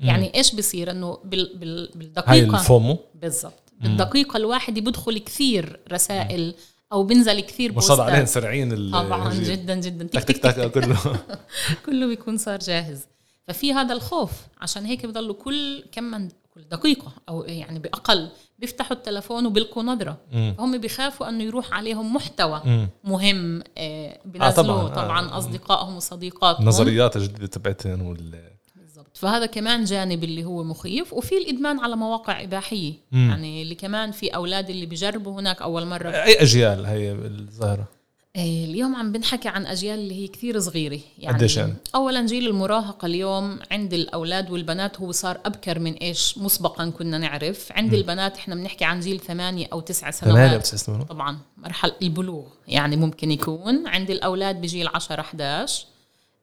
يعني 0.00 0.34
إيش 0.34 0.54
بصير؟ 0.54 0.90
أنه 0.90 1.18
بال 1.24 1.56
بال 1.56 1.78
هاي 1.80 1.90
بالدقيقه 1.94 2.60
الفومو. 2.60 2.98
بالضبط. 3.14 3.52
بالدقيقة 3.80 4.36
الواحدة 4.36 4.80
بدخل 4.80 5.18
كثير 5.18 5.80
رسائل 5.92 6.54
أو 6.92 7.02
بنزل 7.04 7.40
كثير 7.40 7.80
شاء 7.80 7.92
الله 7.92 8.04
عليهم 8.04 8.20
بوستات 8.20 8.42
سريعين 8.42 8.90
طبعا. 8.90 9.34
جدا 9.34 9.74
جدا. 9.74 10.04
تك 10.20 10.24
تك 10.24 10.36
تك. 10.36 10.70
كله. 10.72 10.98
كله 11.86 12.06
بيكون 12.06 12.36
صار 12.36 12.58
جاهز. 12.58 13.00
ففي 13.48 13.72
هذا 13.72 13.94
الخوف. 13.94 14.30
عشان 14.60 14.84
هيك 14.84 15.06
بضلوا 15.06 15.34
كل 15.34 15.84
كم 15.92 16.04
من 16.04 16.28
كل 16.54 16.62
دقيقة 16.62 17.12
أو 17.28 17.42
يعني 17.44 17.78
بأقل 17.78 18.28
بيفتحوا 18.58 18.96
التلفون 18.96 19.46
وبيلقوا 19.46 19.82
نظرة 19.82 20.16
هم 20.34 20.78
بيخافوا 20.78 21.28
أنه 21.28 21.44
يروح 21.44 21.72
عليهم 21.74 22.14
محتوى 22.14 22.88
مهم 23.04 23.62
آه، 23.78 24.18
بنزلوه 24.24 24.52
طبعاً، 24.52 24.90
آه. 24.90 24.94
طبعا 24.94 25.38
أصدقائهم 25.38 25.96
وصديقاتهم. 25.96 26.62
النظريات 26.62 27.16
الجديده 27.16 27.46
تبعتهم 27.46 28.02
وال 28.02 28.52
بالضبط. 28.76 29.16
فهذا 29.16 29.46
كمان 29.46 29.84
جانب 29.84 30.24
اللي 30.24 30.44
هو 30.44 30.62
مخيف 30.64 31.12
وفي 31.12 31.38
الإدمان 31.38 31.78
على 31.80 31.96
مواقع 31.96 32.42
إباحية. 32.42 32.92
مم. 33.12 33.28
يعني 33.30 33.62
اللي 33.62 33.74
كمان 33.74 34.10
في 34.12 34.28
أولاد 34.28 34.70
اللي 34.70 34.86
بيجربوا 34.86 35.40
هناك 35.40 35.62
أول 35.62 35.86
مرة. 35.86 36.08
أي 36.08 36.42
أجيال 36.42 36.86
هي 36.86 37.12
الظاهرة؟ 37.12 37.88
اليوم 38.36 38.96
عم 38.96 39.12
بنحكي 39.12 39.48
عن 39.48 39.66
أجيال 39.66 39.98
اللي 39.98 40.14
هي 40.14 40.28
كثير 40.28 40.60
صغيرة. 40.60 41.00
يعني؟ 41.18 41.74
اولا 41.94 42.26
جيل 42.26 42.48
المراهقة 42.48 43.06
اليوم 43.06 43.58
عند 43.70 43.94
الأولاد 43.94 44.50
والبنات 44.50 45.00
هو 45.00 45.12
صار 45.12 45.40
أبكر 45.44 45.78
من 45.78 45.92
إيش 45.92 46.38
مسبقا 46.38 46.90
كنا 46.90 47.18
نعرف. 47.18 47.72
عند 47.72 47.94
البنات 47.94 48.36
إحنا 48.36 48.54
بنحكي 48.54 48.84
عن 48.84 49.00
جيل 49.00 49.20
ثمانية 49.20 49.66
أو 49.72 49.80
تسع 49.80 50.10
ثمانية 50.10 50.46
سنوات 50.46 50.60
بتسع 50.60 50.76
سنوات. 50.76 51.08
طبعا 51.08 51.38
مرحلة 51.56 51.94
البلوغ 52.02 52.46
يعني 52.68 52.96
ممكن 52.96 53.30
يكون. 53.30 53.86
عند 53.86 54.10
الأولاد 54.10 54.60
بجيل 54.60 54.88
10 54.88 55.20
11 55.20 55.86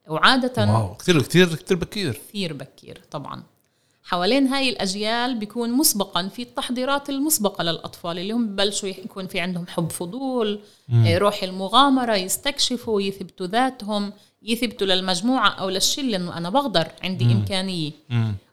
وعادة 0.08 0.72
واو 0.72 0.94
كثير 0.94 1.22
كثير 1.22 1.54
كثير 1.54 1.76
بكير. 1.76 2.12
كثير 2.28 2.52
بكير 2.52 3.00
طبعا. 3.10 3.42
حوالين 4.04 4.46
هاي 4.46 4.68
الأجيال 4.68 5.34
بيكون 5.34 5.70
مسبقا 5.72 6.28
في 6.28 6.42
التحضيرات 6.42 7.10
المسبقة 7.10 7.64
للأطفال 7.64 8.18
اللي 8.18 8.32
هم 8.32 8.46
ببلشوا 8.46 8.88
يكون 8.88 9.26
في 9.26 9.40
عندهم 9.40 9.66
حب 9.66 9.90
فضول 9.90 10.60
آه، 10.92 11.18
روح 11.18 11.42
المغامرة 11.42 12.16
يستكشفوا 12.16 13.02
يثبتوا 13.02 13.46
ذاتهم 13.46 14.12
يثبتوا 14.42 14.86
للمجموعة 14.86 15.48
أو 15.48 15.68
للشلة 15.68 16.16
أنه 16.16 16.36
أنا 16.36 16.50
بقدر 16.50 16.86
عندي 17.02 17.24
إمكانية. 17.24 17.90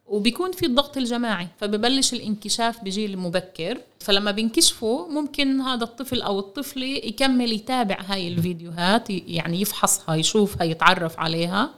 وبيكون 0.08 0.52
في 0.52 0.66
الضغط 0.66 0.98
الجماعي 0.98 1.48
فببلش 1.58 2.14
الانكشاف 2.14 2.84
بجيل 2.84 3.18
مبكر 3.18 3.78
فلما 4.00 4.32
بينكشفوا 4.32 5.08
ممكن 5.08 5.62
هذا 5.62 5.84
الطفل 5.84 6.22
أو 6.22 6.40
الطفلة 6.40 6.86
يكمل 6.86 7.52
يتابع 7.52 7.98
هاي 8.08 8.28
الفيديوهات 8.28 9.10
يعني 9.10 9.62
يفحصها 9.62 10.16
يشوفها 10.16 10.64
يتعرف 10.64 11.20
عليها. 11.20 11.70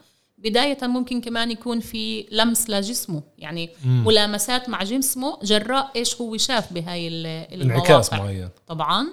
بداية 0.43 0.77
ممكن 0.87 1.21
كمان 1.21 1.51
يكون 1.51 1.79
في 1.79 2.25
لمس 2.31 2.69
لجسمه 2.69 3.23
يعني 3.37 3.69
ملامسات 3.85 4.69
مع 4.69 4.83
جسمه 4.83 5.39
جراء 5.43 5.91
إيش 5.95 6.21
هو 6.21 6.37
شاف 6.37 6.73
بهاي 6.73 7.07
انعكاس 7.55 8.09
المواقع. 8.13 8.17
معين. 8.17 8.49
طبعا. 8.67 9.07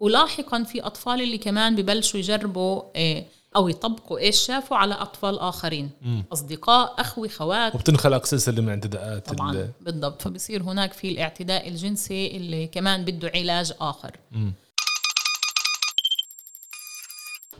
ولاحقا 0.00 0.62
في 0.64 0.80
أطفال 0.80 1.22
اللي 1.22 1.38
كمان 1.38 1.76
ببلشوا 1.76 2.20
يجربوا 2.20 2.82
إيه، 2.96 3.26
أو 3.56 3.68
يطبقوا 3.68 4.18
إيش 4.18 4.36
شافوا 4.46 4.76
على 4.76 4.94
أطفال 4.94 5.38
آخرين. 5.38 5.90
أصدقاء 6.32 6.94
أخوي 7.00 7.28
خوات. 7.28 7.74
وبتنخلق 7.74 8.24
سلسله 8.24 8.62
من 8.62 8.68
اعتداءات 8.68 9.28
طبعا. 9.32 9.52
ال- 9.52 9.70
بالضبط. 9.80 10.22
فبصير 10.22 10.62
هناك 10.62 10.92
في 10.92 11.08
الاعتداء 11.08 11.68
الجنسي 11.68 12.36
اللي 12.36 12.66
كمان 12.66 13.04
بده 13.04 13.32
علاج 13.34 13.72
آخر. 13.80 14.16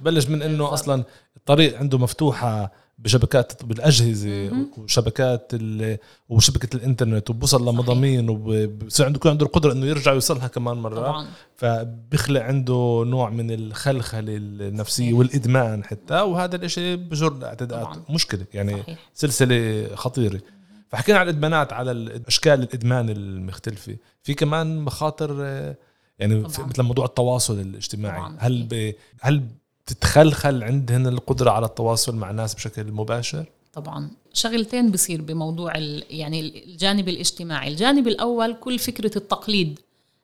بلش 0.01 0.27
من 0.27 0.43
إنه 0.43 0.73
أصلا 0.75 1.05
الطريق 1.37 1.79
عنده 1.79 1.99
مفتوحة 1.99 2.73
بشبكات 3.01 3.65
بالأجهزة 3.65 4.51
وشبكات. 4.79 5.53
وشبكة 6.29 6.77
الإنترنت 6.77 7.31
وبوصل 7.31 7.69
لمضامين 7.69 8.29
وبصير 8.29 9.07
عنده 9.07 9.17
يكون 9.17 9.31
عنده 9.31 9.47
القدرة 9.47 9.73
إنه 9.73 9.87
يرجع 9.87 10.13
يوصلها 10.13 10.49
كمان 10.49 10.77
مره 10.77 10.95
طبعا 10.95 11.27
فبيخلق 11.57 12.41
عنده 12.43 13.03
نوع 13.07 13.31
من 13.31 13.51
الخلخلة 13.51 14.37
النفسية 14.37 15.05
صحيح. 15.05 15.19
والإدمان 15.19 15.85
حتى 15.85 16.15
وهذا 16.21 16.57
الإشي 16.57 16.97
بجر 16.97 17.33
لاعتداءات 17.33 17.87
طبعاً. 17.87 18.03
مشكلة 18.11 18.45
يعني 18.55 18.83
صحيح. 18.83 18.99
سلسلة 19.15 19.89
خطيرة 19.95 20.41
فحكينا 20.89 21.19
على 21.19 21.31
الإدمانات 21.31 21.73
على 21.73 21.91
ال- 21.91 22.27
أشكال 22.27 22.53
الإدمان 22.63 23.09
المختلفة 23.11 23.97
في 24.23 24.35
كمان 24.35 24.79
مخاطر 24.81 25.37
آه، 25.41 25.77
يعني 26.19 26.43
طبعاً. 26.43 26.67
مثل 26.69 26.83
موضوع 26.83 27.05
التواصل 27.05 27.61
الاجتماعي 27.61 28.19
طبعاً. 28.21 28.37
هل 28.39 28.63
ب... 28.71 28.95
هل 29.21 29.43
بتتخلخل 29.91 30.65
عندهن 30.65 31.07
القدرة 31.07 31.51
على 31.51 31.67
التواصل 31.67 32.17
مع 32.17 32.31
الناس 32.31 32.55
بشكل 32.55 32.93
مباشر؟ 32.93 33.45
طبعا. 33.73 34.11
شغلتين 34.33 34.91
بصير 34.91 35.23
بموضوع 35.23 35.77
يعني 36.11 36.41
الجانب 36.41 37.09
الاجتماعي. 37.09 37.69
الجانب 37.69 38.09
الأول 38.09 38.55
كل 38.55 38.79
فكرة 38.79 39.19
التقليد. 39.19 39.81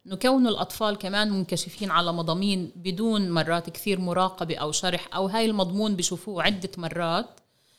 إنه 0.07 0.17
كون 0.17 0.47
الأطفال 0.47 0.97
كمان 0.97 1.31
منكشفين 1.31 1.91
على 1.91 2.13
مضامين 2.13 2.71
بدون 2.77 3.31
مرات 3.31 3.71
كثير 3.71 4.01
مراقبة 4.01 4.57
أو 4.57 4.73
شرح 4.73 5.09
أو 5.15 5.27
هاي 5.27 5.47
المضمون 5.47 5.97
بشوفوه 5.97 6.43
عدة 6.43 6.71
مرات 6.79 7.27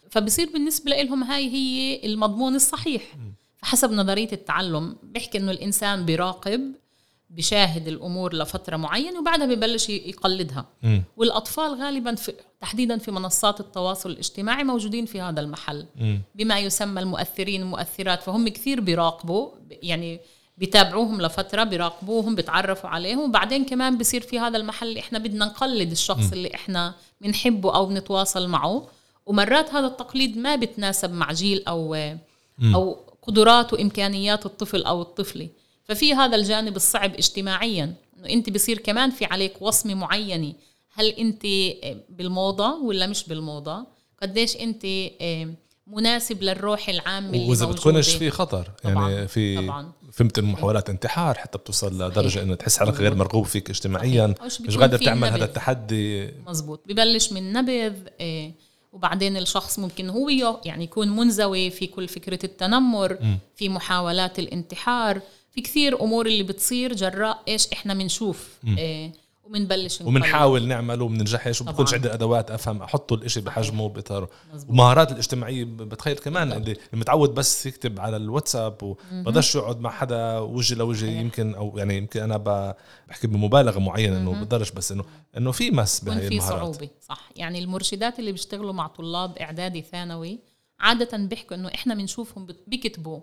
فبصير 0.10 0.50
بالنسبة 0.54 0.92
لهم 0.92 1.24
هاي 1.24 1.50
هي 1.54 2.06
المضمون 2.06 2.56
الصحيح. 2.56 3.04
فحسب 3.58 3.92
نظرية 3.92 4.30
التعلم 4.34 4.96
بيحكي 5.04 5.38
إنه 5.38 5.52
الإنسان 5.52 6.06
بيراقب 6.06 6.62
بشاهد 7.30 7.88
الأمور 7.88 8.36
لفترة 8.36 8.78
معينة 8.78 9.20
وبعدها 9.20 9.46
ببلش 9.46 9.90
يقلدها. 9.90 10.66
مم. 10.84 11.04
والأطفال 11.18 11.82
غالبا 11.82 12.16
في 12.16 12.34
تحديدا 12.62 12.98
في 12.98 13.12
منصات 13.12 13.60
التواصل 13.60 14.10
الاجتماعي 14.10 14.64
موجودين 14.64 15.06
في 15.06 15.22
هذا 15.22 15.40
المحل. 15.42 15.86
مم. 15.96 16.22
بما 16.36 16.60
يسمى 16.60 17.02
المؤثرين 17.02 17.62
المؤثرات 17.62 18.24
فهم 18.24 18.48
كثير 18.48 18.82
بيراقبوا 18.82 19.50
يعني 19.72 20.20
بيتابعوهم 20.58 21.22
لفترة 21.22 21.64
بيراقبوهم 21.64 22.36
بيتعرفوا 22.36 22.90
عليهم. 22.90 23.30
وبعدين 23.30 23.66
كمان 23.66 23.98
بصير 23.98 24.22
في 24.22 24.40
هذا 24.40 24.58
المحل 24.58 24.98
إحنا 24.98 25.20
بدنا 25.20 25.46
نقلد 25.46 25.92
الشخص 25.92 26.32
اللي 26.32 26.56
إحنا 26.56 26.94
بنحبه 27.22 27.76
أو 27.76 27.86
بنتواصل 27.86 28.48
معه. 28.48 28.88
ومرات 29.26 29.74
هذا 29.74 29.88
التقليد 29.88 30.38
ما 30.38 30.56
بتناسب 30.56 31.14
مع 31.14 31.32
جيل 31.32 31.64
أو 31.68 31.96
أو 32.76 32.98
قدرات 33.22 33.74
وامكانيات 33.74 34.46
الطفل 34.46 34.84
أو 34.84 35.02
الطفلة. 35.02 35.50
ففي 35.88 36.14
هذا 36.14 36.36
الجانب 36.36 36.76
الصعب 36.76 37.14
اجتماعيا 37.14 37.94
إنه 38.18 38.30
أنت 38.30 38.50
بصير 38.50 38.78
كمان 38.78 39.12
في 39.12 39.26
عليك 39.26 39.62
وصمة 39.62 39.94
معينة. 39.94 40.54
هل 40.94 41.08
أنت 41.08 41.46
بالموضة 42.10 42.76
ولا 42.76 43.08
مش 43.08 43.24
بالموضة؟ 43.28 43.86
قديش 44.22 44.56
أنت 44.56 44.86
مناسب 45.88 46.44
للروح 46.44 46.90
العامة 46.90 47.30
اللي 47.30 47.50
وإذا. 47.50 47.66
بتكونش 47.66 48.10
في 48.10 48.30
خطر 48.30 48.72
طبعاً، 48.84 49.10
يعني 49.10 49.28
في 49.28 49.58
طبعا. 49.58 49.92
فهمت 50.12 50.40
انه 50.40 50.52
محاولات 50.52 50.90
انتحار 50.90 51.38
حتى 51.38 51.58
بتوصل 51.58 52.02
لدرجة 52.02 52.42
إنه 52.42 52.56
تحس 52.56 52.78
حالك 52.78 52.94
غير 52.94 53.16
مرغوب 53.16 53.46
فيك 53.46 53.70
اجتماعيا. 53.70 54.36
مش 54.62 54.78
قادر 54.78 54.98
تعمل. 54.98 55.28
هذا 55.28 55.46
التحدي. 55.46 56.32
مزبوط. 56.48 56.82
ببلش 56.86 57.32
من 57.32 57.54
نبذ 57.54 57.94
إيه 58.20 58.54
وبعدين 58.94 59.38
الشخص 59.38 59.80
ممكن 59.80 60.10
هو 60.10 60.30
يعني 60.66 60.84
يكون 60.84 61.16
منزوي 61.16 61.70
في 61.70 61.88
كل 61.88 62.08
فكرة 62.08 62.40
التنمر 62.44 63.18
في 63.56 63.70
محاولات 63.70 64.40
الانتحار. 64.40 65.22
في 65.58 65.64
كثير 65.64 66.02
أمور 66.02 66.26
اللي 66.26 66.44
بتصير 66.44 66.94
جراء 66.94 67.44
إيش 67.48 67.68
إحنا 67.74 67.94
بنشوف 67.94 68.60
إيه 68.78 69.14
وبنبلش. 69.44 70.02
وبنحاول 70.02 70.68
نعمله 70.68 71.06
وبننجحش 71.06 71.62
وبكونش. 71.62 71.94
عندي 71.94 72.14
أدوات 72.14 72.52
أفهم 72.52 72.82
أحطه 72.82 73.14
الإشي 73.14 73.42
بحجمه 73.42 73.84
وباطاره 73.84 74.30
مزبوط. 74.54 74.70
ومهارات 74.74 75.12
الاجتماعية 75.12 75.64
بتخيل 75.64 76.18
كمان 76.18 76.52
اللي 76.52 76.78
متعود 76.94 77.34
بس 77.34 77.66
يكتب 77.66 78.00
على 78.00 78.18
الواتساب 78.18 78.84
وبقدرش 78.84 79.56
يقعد 79.56 79.80
مع 79.80 79.90
حدا 79.90 80.40
وجه 80.40 80.76
لوجه 80.76 81.06
يمكن 81.06 81.56
أو 81.56 81.78
يعني 81.78 81.98
يمكن 81.98 82.22
أنا 82.22 82.38
بحكي 83.08 83.28
بمبالغة 83.28 83.80
معينة 83.80 84.18
إنه 84.18 84.32
بقدرش 84.32 84.72
بس 84.72 84.92
إنه 84.92 85.06
إنه 85.38 85.52
في 85.52 85.72
مس 85.72 86.04
بهي 86.04 86.22
في 86.22 86.28
المهارات. 86.28 86.76
صعوبة 86.76 86.90
صح. 87.02 87.30
يعني 87.36 87.60
المرشدات 87.60 88.20
اللي 88.20 88.32
بيشتغلوا 88.32 88.74
مع 88.74 88.88
طلاب 88.88 89.38
إعدادي 89.38 89.82
ثانوي 89.82 90.40
عادة 90.80 91.18
بيحكوا 91.18 91.58
إنه 91.58 91.68
إحنا 91.68 91.96
بنشوفهم 91.96 92.48
بيكتبوا 92.68 93.20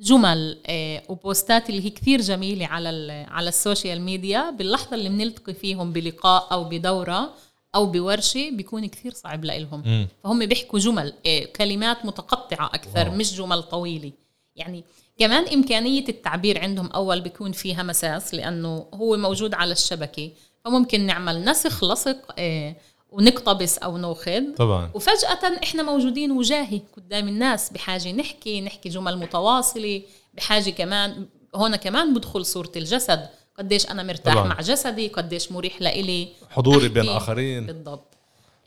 جمل 0.00 0.58
آه، 0.66 1.02
وبوستات 1.08 1.70
اللي 1.70 1.84
هي 1.84 1.90
كثير 1.90 2.20
جميلة 2.20 2.66
على 2.66 2.90
ال- 2.90 3.26
على 3.30 3.48
ال 3.48 3.55
social 3.55 4.00
media. 4.00 4.50
باللحظة 4.50 4.94
اللي 4.94 5.08
بنلتقي 5.08 5.54
فيهم 5.54 5.92
بلقاء 5.92 6.48
أو 6.52 6.64
بدورة 6.64 7.30
أو 7.74 7.86
بورشة 7.86 8.50
بيكون 8.50 8.86
كثير 8.86 9.12
صعب 9.14 9.44
لإلهم. 9.44 10.06
فهم 10.24 10.46
بيحكوا 10.46 10.78
جمل 10.78 11.12
آه، 11.26 11.44
كلمات 11.44 12.04
متقطعة 12.06 12.66
أكثر 12.66 13.08
واو. 13.08 13.16
مش 13.16 13.34
جمل 13.36 13.62
طويلة. 13.62 14.12
يعني 14.56 14.84
كمان 15.18 15.44
إمكانية 15.48 16.04
التعبير 16.08 16.60
عندهم 16.60 16.86
أول 16.86 17.20
بيكون 17.20 17.52
فيها 17.52 17.82
مساس 17.82 18.34
لأنه 18.34 18.86
هو 18.94 19.16
موجود 19.16 19.54
على 19.54 19.72
الشبكة. 19.72 20.30
فممكن 20.64 21.00
نعمل 21.06 21.44
نسخ 21.44 21.84
لصق 21.84 22.34
آه، 22.38 22.76
ونقتبس 23.10 23.78
أو 23.78 23.96
ناخذ. 23.96 24.54
طبعا. 24.56 24.90
وفجأة 24.94 25.62
إحنا 25.62 25.82
موجودين 25.82 26.32
وجاهي 26.32 26.80
قدام 26.96 27.28
الناس 27.28 27.70
بحاجة 27.72 28.12
نحكي 28.12 28.60
نحكي 28.60 28.88
جمل 28.88 29.18
متواصلة 29.18 30.02
بحاجة 30.34 30.70
كمان 30.70 31.26
هون 31.54 31.76
كمان 31.76 32.14
بدخل 32.14 32.46
صورة 32.46 32.72
الجسد. 32.76 33.28
قديش 33.58 33.90
أنا 33.90 34.02
مرتاح 34.02 34.34
طبعاً. 34.34 34.46
مع 34.48 34.60
جسدي 34.60 35.08
قديش 35.08 35.52
مريح 35.52 35.82
لإلي. 35.82 36.28
حضوري 36.50 36.88
بين. 36.88 37.02
الاخرين 37.02 37.66
بالضبط. 37.66 38.14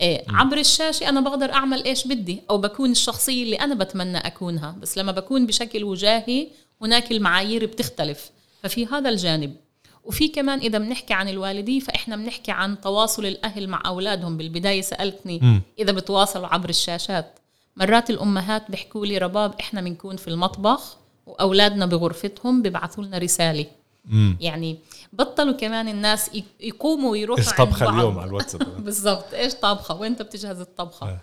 إيه 0.02 0.24
عبر 0.30 0.58
الشاشة 0.58 1.10
أنا 1.10 1.22
بقدر 1.22 1.54
أعمل 1.54 1.84
إيش 1.84 2.08
بدي 2.08 2.42
أو 2.50 2.58
بكون 2.58 2.92
الشخصية 2.92 3.44
اللي 3.44 3.56
أنا 3.56 3.76
بتمنى 3.76 4.18
أكونها. 4.18 4.76
بس 4.82 4.98
لما 4.98 5.12
بكون 5.12 5.46
بشكل 5.48 5.84
وجاهي 5.84 6.48
هناك 6.82 7.12
المعايير 7.12 7.66
بتختلف. 7.66 8.32
ففي 8.64 8.86
هذا 8.86 9.10
الجانب. 9.10 9.56
وفي 10.04 10.28
كمان 10.28 10.60
إذا 10.60 10.78
بنحكي 10.78 11.14
عن 11.14 11.30
الوالدية 11.30 11.80
فإحنا 11.80 12.16
بنحكي 12.16 12.52
عن 12.52 12.82
تواصل 12.82 13.26
الأهل 13.26 13.68
مع 13.70 13.84
أولادهم. 13.86 14.38
بالبداية 14.38 14.82
سألتني 14.82 15.62
إذا 15.80 15.92
بتواصلوا 15.92 16.48
عبر 16.48 16.70
الشاشات. 16.70 17.40
مرات 17.78 18.10
الأمهات 18.10 18.72
بيحكوا 18.72 19.06
لي 19.06 19.18
رباب 19.18 19.56
إحنا 19.60 19.82
بنكون 19.82 20.18
في 20.18 20.28
المطبخ 20.28 20.98
وأولادنا 21.26 21.86
بغرفتهم 21.86 22.62
بيبعثوا 22.62 23.04
لنا 23.04 23.18
رسالة. 23.18 23.66
مم. 24.06 24.38
يعني 24.40 24.80
بطلوا 25.14 25.54
كمان 25.54 25.88
الناس 25.88 26.32
يقوموا 26.60 27.12
ويروحوا 27.12 27.44
إيش 27.44 27.54
طبخه. 27.54 27.90
اليوم 27.90 28.20
على 28.20 28.30
الواتساب؟ 28.30 28.84
بالضبط. 28.86 29.34
إيش 29.34 29.54
طابخه 29.54 29.96
وإنت 29.96 30.22
بتجهز 30.22 30.60
الطبخة؟ 30.60 31.08
آه. 31.08 31.20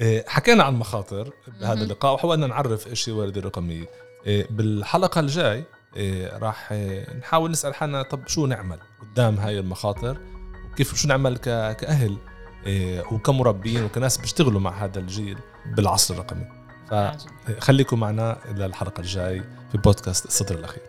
إيه، 0.00 0.24
حكينا 0.28 0.62
عن 0.64 0.74
مخاطر 0.74 1.32
بهذا 1.60 1.82
اللقاء 1.82 2.14
وحاولنا 2.14 2.46
نعرف 2.46 2.86
إيش 2.86 3.08
هي 3.08 3.12
الوالدة 3.12 3.40
الرقمية. 3.40 4.03
إيه، 4.26 4.46
بالحلقة 4.50 5.20
الجاي 5.20 5.64
إيه، 5.96 6.38
راح 6.38 6.72
إيه، 6.72 7.16
نحاول 7.16 7.50
نسأل 7.50 7.74
حالنا 7.74 8.02
طب 8.02 8.28
شو 8.28 8.46
نعمل 8.46 8.78
قدام 9.00 9.34
هاي 9.38 9.58
المخاطر؟ 9.60 10.16
وكيف 10.72 10.94
شو 10.94 11.08
نعمل 11.08 11.36
ك- 11.36 11.76
كأهل 11.76 12.16
إيه، 12.66 13.00
وكمربين 13.12 13.84
وكناس 13.84 14.16
بيشتغلوا 14.18 14.60
مع 14.60 14.84
هذا 14.84 14.98
الجيل 15.00 15.38
بالعصر 15.66 16.14
الرقمي. 16.14 16.44
فخليكم 16.90 18.00
معنا 18.00 18.38
للحلقة 18.54 19.00
الجاي 19.00 19.42
في 19.72 19.78
بودكاست 19.78 20.26
السطر 20.26 20.54
الأخير. 20.54 20.82